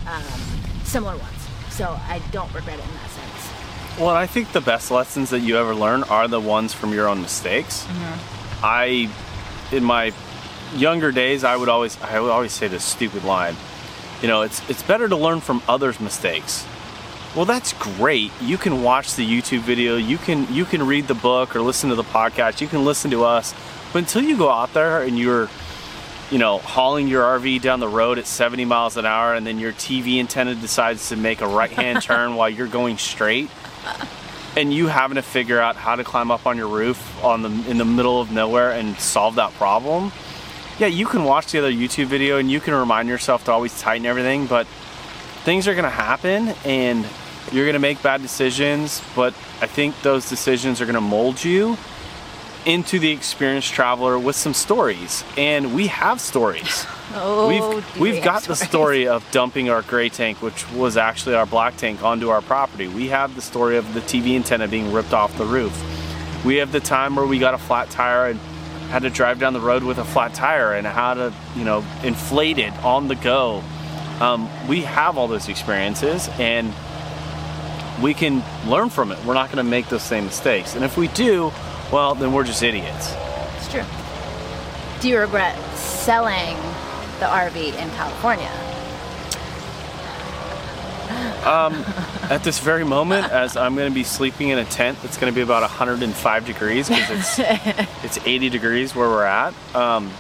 um, 0.07 0.41
similar 0.85 1.17
ones. 1.17 1.49
So 1.71 1.99
I 2.09 2.21
don't 2.31 2.53
regret 2.55 2.79
it 2.79 2.85
in 2.85 2.95
that 2.95 3.11
sense. 3.11 3.99
Well, 3.99 4.15
I 4.15 4.27
think 4.27 4.53
the 4.53 4.61
best 4.61 4.91
lessons 4.91 5.31
that 5.31 5.41
you 5.41 5.57
ever 5.57 5.75
learn 5.75 6.03
are 6.05 6.29
the 6.29 6.41
ones 6.41 6.75
from 6.75 6.93
your 6.93 7.09
own 7.09 7.23
mistakes. 7.23 7.85
Mm-hmm. 7.85 8.65
I, 8.65 9.11
in 9.73 9.85
my 9.85 10.13
younger 10.75 11.11
days, 11.11 11.43
I 11.43 11.57
would 11.57 11.69
always 11.69 12.01
I 12.03 12.21
would 12.21 12.31
always 12.31 12.53
say 12.53 12.69
this 12.69 12.85
stupid 12.85 13.25
line. 13.25 13.57
You 14.23 14.29
know, 14.29 14.43
it's 14.43 14.69
it's 14.69 14.83
better 14.83 15.09
to 15.09 15.17
learn 15.17 15.41
from 15.41 15.63
others' 15.69 16.01
mistakes. 16.01 16.67
Well, 17.37 17.45
that's 17.45 17.73
great. 17.75 18.33
You 18.41 18.57
can 18.57 18.83
watch 18.83 19.15
the 19.15 19.27
YouTube 19.27 19.61
video, 19.61 19.97
you 19.97 20.19
can 20.19 20.53
you 20.53 20.65
can 20.65 20.87
read 20.87 21.07
the 21.09 21.15
book 21.15 21.55
or 21.55 21.61
listen 21.61 21.91
to 21.91 21.97
the 21.97 22.05
podcast, 22.05 22.61
you 22.61 22.69
can 22.69 22.85
listen 22.85 23.11
to 23.13 23.25
us. 23.25 23.55
But 23.93 24.01
until 24.01 24.23
you 24.23 24.37
go 24.37 24.51
out 24.51 24.73
there 24.75 25.03
and 25.03 25.19
you're 25.19 25.49
you 26.31 26.39
know, 26.39 26.59
hauling 26.59 27.09
your 27.09 27.23
RV 27.23 27.63
down 27.63 27.81
the 27.81 27.89
road 27.89 28.19
at 28.19 28.27
70 28.27 28.67
miles 28.67 28.99
an 28.99 29.07
hour 29.07 29.35
and 29.35 29.47
then 29.47 29.59
your 29.59 29.73
TV 29.73 30.21
antenna 30.21 30.55
decides 30.55 31.09
to 31.09 31.17
make 31.17 31.41
a 31.41 31.47
right-hand 31.47 32.03
turn 32.03 32.35
while 32.35 32.51
you're 32.51 32.67
going 32.67 32.99
straight 32.99 33.49
and 34.57 34.73
you 34.73 34.89
having 34.89 35.15
to 35.15 35.23
figure 35.23 35.61
out 35.61 35.77
how 35.77 35.97
to 35.97 36.05
climb 36.05 36.31
up 36.31 36.47
on 36.47 36.57
your 36.57 36.69
roof 36.69 37.25
on 37.25 37.43
the 37.43 37.71
in 37.71 37.79
the 37.79 37.85
middle 37.85 38.21
of 38.21 38.31
nowhere 38.31 38.73
and 38.73 38.99
solve 38.99 39.37
that 39.37 39.53
problem. 39.53 40.13
Yeah, 40.79 40.89
you 40.89 41.07
can 41.07 41.25
watch 41.25 41.53
the 41.53 41.59
other 41.59 41.73
YouTube 41.73 42.07
video 42.07 42.39
and 42.39 42.51
you 42.51 42.61
can 42.61 42.75
remind 42.75 43.09
yourself 43.09 43.45
to 43.45 43.53
always 43.53 43.81
tighten 43.81 44.07
everything, 44.07 44.47
but 44.47 44.67
things 45.45 45.69
are 45.69 45.75
going 45.75 45.85
to 45.85 45.91
happen 45.91 46.55
and 46.65 47.07
you're 47.53 47.65
going 47.65 47.75
to 47.75 47.79
make 47.79 48.03
bad 48.03 48.23
decisions, 48.23 49.03
but 49.17 49.33
I 49.61 49.67
think 49.67 50.01
those 50.03 50.29
decisions 50.29 50.81
are 50.81 50.85
going 50.85 50.95
to 50.95 51.01
mold 51.01 51.43
you 51.43 51.77
into 52.67 52.99
the 52.99 53.11
experienced 53.11 53.73
traveler 53.73 54.19
with 54.19 54.37
some 54.37 54.53
stories. 54.53 55.25
And 55.37 55.75
we 55.75 55.87
have 55.89 56.21
stories. 56.21 56.87
Oh, 57.15 57.49
we've 57.49 57.99
we've 57.99 58.15
we 58.17 58.21
got 58.21 58.43
the 58.43 58.55
story 58.55 59.09
of 59.09 59.25
dumping 59.31 59.71
our 59.71 59.81
gray 59.81 60.11
tank, 60.11 60.43
which 60.43 60.71
was 60.73 60.99
actually 60.99 61.37
our 61.37 61.47
black 61.47 61.79
tank, 61.79 62.03
onto 62.03 62.29
our 62.29 62.43
property. 62.43 62.87
We 62.87 63.09
have 63.09 63.35
the 63.35 63.41
story 63.41 63.79
of 63.79 63.95
the 63.95 64.01
TV 64.01 64.37
antenna 64.37 64.69
being 64.69 64.93
ripped 64.93 65.15
off 65.15 65.37
the 65.39 65.47
roof. 65.47 65.73
We 66.45 66.57
have 66.57 66.71
the 66.71 66.81
time 66.81 67.17
where 67.17 67.25
we 67.25 67.39
got 67.39 67.55
a 67.55 67.59
flat 67.59 67.89
tire 67.89 68.29
and 68.29 68.39
had 68.91 69.03
to 69.03 69.11
drive 69.11 69.39
down 69.39 69.55
the 69.55 69.61
road 69.61 69.85
with 69.85 69.97
a 69.97 70.05
flat 70.05 70.35
tire 70.35 70.75
and 70.75 70.87
how 70.87 71.15
to, 71.15 71.33
you 71.57 71.65
know, 71.65 71.83
inflate 72.03 72.59
it 72.59 72.75
on 72.85 73.09
the 73.09 73.17
go. 73.17 73.63
Um, 74.21 74.49
we 74.67 74.83
have 74.83 75.17
all 75.17 75.29
those 75.29 75.49
experiences 75.49 76.29
and 76.39 76.73
we 78.03 78.15
can 78.15 78.43
learn 78.69 78.91
from 78.91 79.13
it. 79.13 79.25
We're 79.25 79.35
not 79.35 79.47
going 79.47 79.65
to 79.65 79.71
make 79.71 79.89
those 79.89 80.03
same 80.03 80.25
mistakes. 80.25 80.75
And 80.75 80.85
if 80.85 80.97
we 80.97 81.09
do, 81.09 81.53
well, 81.93 82.15
then 82.15 82.33
we're 82.33 82.45
just 82.45 82.63
idiots. 82.63 83.15
It's 83.57 83.69
true. 83.71 83.85
Do 85.01 85.09
you 85.09 85.19
regret 85.19 85.57
selling 85.77 86.57
the 87.21 87.27
RV 87.27 87.57
in 87.57 87.91
California? 87.91 88.51
At 92.31 92.45
this 92.45 92.59
very 92.59 92.85
moment, 92.85 93.31
as 93.33 93.57
I'm 93.57 93.75
going 93.75 93.91
to 93.91 93.95
be 93.95 94.05
sleeping 94.05 94.51
in 94.51 94.59
a 94.59 94.65
tent 94.65 95.01
that's 95.03 95.17
going 95.17 95.33
to 95.33 95.35
be 95.35 95.41
about 95.41 95.63
105 95.63 96.47
degrees 96.47 96.89
because 96.89 97.39
it's 97.39 97.39
it's 98.05 98.27
80 98.27 98.51
degrees 98.51 98.95
where 98.95 99.09
we're 99.09 99.25
at. 99.25 99.55
Um, 99.75 100.11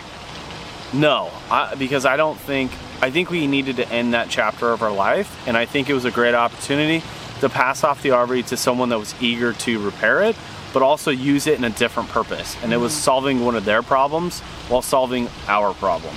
no, 0.94 1.30
I, 1.50 1.74
because 1.74 2.06
I 2.06 2.16
don't 2.16 2.38
think 2.38 2.70
I 3.00 3.10
think 3.10 3.30
we 3.30 3.46
needed 3.46 3.76
to 3.76 3.88
end 3.88 4.14
that 4.14 4.28
chapter 4.28 4.72
of 4.72 4.82
our 4.82 4.90
life, 4.90 5.46
and 5.46 5.56
I 5.56 5.66
think 5.66 5.88
it 5.88 5.94
was 5.94 6.04
a 6.04 6.10
great 6.10 6.34
opportunity 6.34 7.02
to 7.40 7.48
pass 7.48 7.84
off 7.84 8.02
the 8.02 8.08
RV 8.08 8.46
to 8.46 8.56
someone 8.56 8.88
that 8.88 8.98
was 8.98 9.14
eager 9.20 9.52
to 9.52 9.84
repair 9.84 10.22
it, 10.22 10.34
but 10.72 10.82
also 10.82 11.12
use 11.12 11.46
it 11.46 11.58
in 11.58 11.64
a 11.64 11.70
different 11.70 12.08
purpose, 12.08 12.56
and 12.62 12.72
it 12.72 12.76
was 12.76 12.92
mm-hmm. 12.92 13.02
solving 13.02 13.44
one 13.44 13.54
of 13.54 13.64
their 13.64 13.82
problems 13.82 14.40
while 14.68 14.82
solving 14.82 15.28
our 15.46 15.74
problem, 15.74 16.14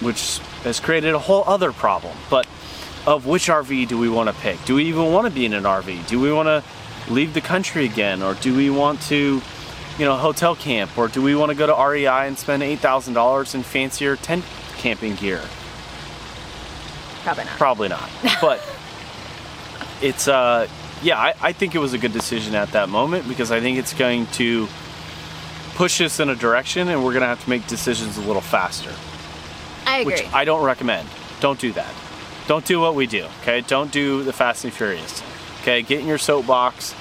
which 0.00 0.38
has 0.62 0.78
created 0.78 1.14
a 1.14 1.18
whole 1.18 1.42
other 1.44 1.72
problem. 1.72 2.16
But 2.30 2.46
of 3.04 3.26
which 3.26 3.48
RV 3.48 3.88
do 3.88 3.98
we 3.98 4.08
want 4.08 4.28
to 4.28 4.34
pick? 4.40 4.64
Do 4.64 4.76
we 4.76 4.84
even 4.84 5.12
want 5.12 5.26
to 5.26 5.32
be 5.32 5.44
in 5.44 5.54
an 5.54 5.64
RV? 5.64 6.06
Do 6.06 6.20
we 6.20 6.32
want 6.32 6.46
to 6.46 7.12
leave 7.12 7.34
the 7.34 7.40
country 7.40 7.84
again, 7.84 8.22
or 8.22 8.34
do 8.34 8.56
we 8.56 8.70
want 8.70 9.02
to, 9.02 9.42
you 9.98 10.04
know, 10.04 10.16
hotel 10.16 10.54
camp, 10.54 10.96
or 10.96 11.08
do 11.08 11.20
we 11.20 11.34
want 11.34 11.50
to 11.50 11.56
go 11.56 11.66
to 11.66 11.74
REI 11.74 12.28
and 12.28 12.38
spend 12.38 12.62
eight 12.62 12.78
thousand 12.78 13.14
dollars 13.14 13.56
in 13.56 13.64
fancier 13.64 14.14
tent 14.14 14.44
camping 14.80 15.14
gear? 15.16 15.42
Probably 17.22 17.44
not. 17.44 17.58
Probably 17.58 17.88
not. 17.88 18.10
But 18.40 18.62
it's 20.02 20.26
uh 20.28 20.66
yeah, 21.02 21.18
I, 21.18 21.34
I 21.40 21.52
think 21.52 21.74
it 21.74 21.78
was 21.78 21.92
a 21.94 21.98
good 21.98 22.12
decision 22.12 22.54
at 22.54 22.72
that 22.72 22.88
moment 22.90 23.26
because 23.26 23.50
I 23.50 23.60
think 23.60 23.78
it's 23.78 23.94
going 23.94 24.26
to 24.32 24.68
push 25.74 26.00
us 26.02 26.20
in 26.20 26.28
a 26.28 26.34
direction 26.34 26.88
and 26.88 27.04
we're 27.04 27.12
gonna 27.14 27.26
have 27.26 27.42
to 27.44 27.50
make 27.50 27.66
decisions 27.66 28.16
a 28.18 28.20
little 28.22 28.42
faster. 28.42 28.92
I 29.86 30.00
agree. 30.00 30.14
Which 30.14 30.32
I 30.32 30.44
don't 30.44 30.62
recommend. 30.64 31.08
Don't 31.40 31.58
do 31.58 31.72
that. 31.72 31.92
Don't 32.46 32.64
do 32.64 32.80
what 32.80 32.94
we 32.94 33.06
do, 33.06 33.26
okay? 33.42 33.60
Don't 33.62 33.90
do 33.92 34.22
the 34.24 34.32
Fast 34.32 34.64
and 34.64 34.72
Furious. 34.72 35.22
Okay, 35.62 35.82
get 35.82 36.00
in 36.00 36.06
your 36.06 36.18
soapbox 36.18 36.94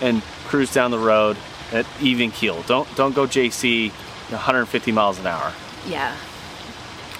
and 0.00 0.22
cruise 0.46 0.72
down 0.72 0.90
the 0.90 0.98
road 0.98 1.36
at 1.72 1.86
even 2.00 2.30
keel. 2.30 2.62
Don't 2.62 2.88
don't 2.96 3.14
go 3.14 3.26
JC 3.26 3.90
150 4.30 4.92
miles 4.92 5.18
an 5.18 5.26
hour. 5.26 5.52
yeah. 5.88 6.14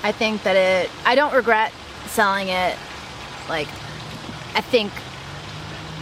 I 0.03 0.13
think 0.13 0.43
that 0.45 0.57
it. 0.57 0.91
I 1.05 1.15
don't 1.15 1.35
regret 1.35 1.73
selling 2.07 2.49
it. 2.49 2.77
Like, 3.49 3.69
I 4.55 4.61
think 4.61 4.93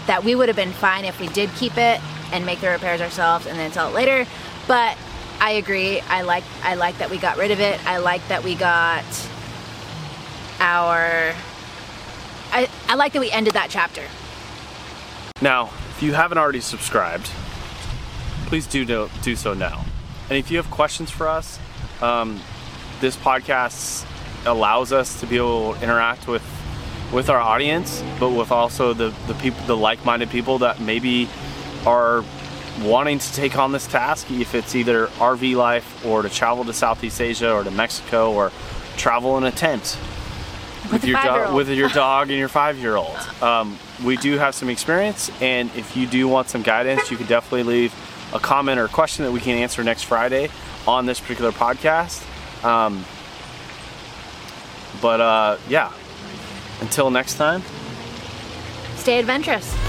that 0.07 0.25
we 0.25 0.35
would 0.35 0.49
have 0.49 0.57
been 0.57 0.73
fine 0.73 1.05
if 1.05 1.21
we 1.21 1.29
did 1.29 1.51
keep 1.57 1.77
it 1.77 2.01
and 2.33 2.47
make 2.47 2.61
the 2.61 2.69
repairs 2.69 3.01
ourselves 3.01 3.47
and 3.47 3.59
then 3.59 3.73
sell 3.73 3.89
it 3.89 3.95
later. 3.95 4.27
But 4.67 4.97
I 5.41 5.53
agree. 5.53 6.01
I 6.01 6.23
like. 6.23 6.45
I 6.63 6.75
like 6.75 6.99
that 6.99 7.11
we 7.11 7.19
got 7.19 7.37
rid 7.37 7.51
of 7.51 7.61
it. 7.61 7.85
I 7.87 7.99
like 7.99 8.27
that 8.29 8.43
we 8.45 8.55
got 8.55 9.05
our. 10.61 11.35
I, 12.51 12.69
I 12.89 12.95
like 12.95 13.13
that 13.13 13.21
we 13.21 13.31
ended 13.31 13.55
that 13.55 13.71
chapter. 13.71 14.03
Now, 15.41 15.71
if 15.91 16.03
you 16.03 16.15
haven't 16.15 16.39
already 16.39 16.61
subscribed, 16.61 17.31
please 18.47 18.67
do 18.67 18.85
do, 18.85 19.11
do 19.23 19.37
so 19.37 19.55
now. 19.55 19.85
And 20.29 20.39
if 20.39 20.51
you 20.51 20.57
have 20.57 20.71
questions 20.71 21.11
for 21.11 21.29
us, 21.29 21.59
um, 22.01 22.41
this 23.01 23.17
podcast 23.17 24.07
allows 24.47 24.93
us 24.93 25.21
to 25.21 25.27
be 25.27 25.37
able 25.37 25.75
to 25.75 25.83
interact 25.83 26.27
with 26.27 26.43
with 27.13 27.31
our 27.31 27.41
audience, 27.41 28.03
but 28.21 28.31
with 28.31 28.53
also 28.53 28.93
the 28.93 29.15
the 29.27 29.35
people, 29.35 29.65
the 29.67 29.77
like-minded 29.77 30.31
people 30.31 30.59
that 30.59 30.81
maybe 30.81 31.29
are 31.87 32.25
wanting 32.83 33.19
to 33.19 33.33
take 33.33 33.57
on 33.57 33.73
this 33.73 33.87
task. 33.87 34.31
If 34.31 34.55
it's 34.55 34.75
either 34.75 35.07
RV 35.07 35.57
life 35.57 36.05
or 36.05 36.23
to 36.23 36.29
travel 36.29 36.65
to 36.65 36.73
Southeast 36.73 37.21
Asia 37.21 37.53
or 37.53 37.65
to 37.65 37.71
Mexico 37.71 38.33
or 38.33 38.53
travel 38.97 39.39
in 39.39 39.45
a 39.45 39.51
tent 39.53 39.97
With 40.93 41.05
a 41.05 41.07
your 41.07 41.23
dog, 41.23 41.55
with 41.55 41.71
your 41.71 41.89
dog 42.05 42.29
and 42.31 42.39
your 42.39 42.49
five-year-old. 42.49 43.17
Um, 43.43 43.79
we 44.05 44.17
do 44.17 44.39
have 44.39 44.55
some 44.55 44.69
experience, 44.69 45.31
and 45.41 45.71
if 45.77 45.97
you 45.97 46.07
do 46.07 46.29
want 46.29 46.49
some 46.49 46.63
guidance, 46.63 47.11
you 47.11 47.17
can 47.17 47.27
definitely 47.27 47.63
leave 47.63 47.95
a 48.35 48.39
comment 48.39 48.79
or 48.79 48.85
a 48.85 48.89
question 48.89 49.25
that 49.25 49.33
we 49.33 49.41
can 49.41 49.57
answer 49.57 49.83
next 49.83 50.03
Friday 50.03 50.51
on 50.87 51.07
this 51.07 51.21
particular 51.21 51.53
podcast. 51.53 52.25
Um, 52.65 53.05
but 55.01 55.21
uh, 55.21 55.59
yeah, 55.69 55.93
until 56.81 57.11
next 57.11 57.35
time. 57.35 57.63
Stay 58.97 59.19
adventurous. 59.19 59.88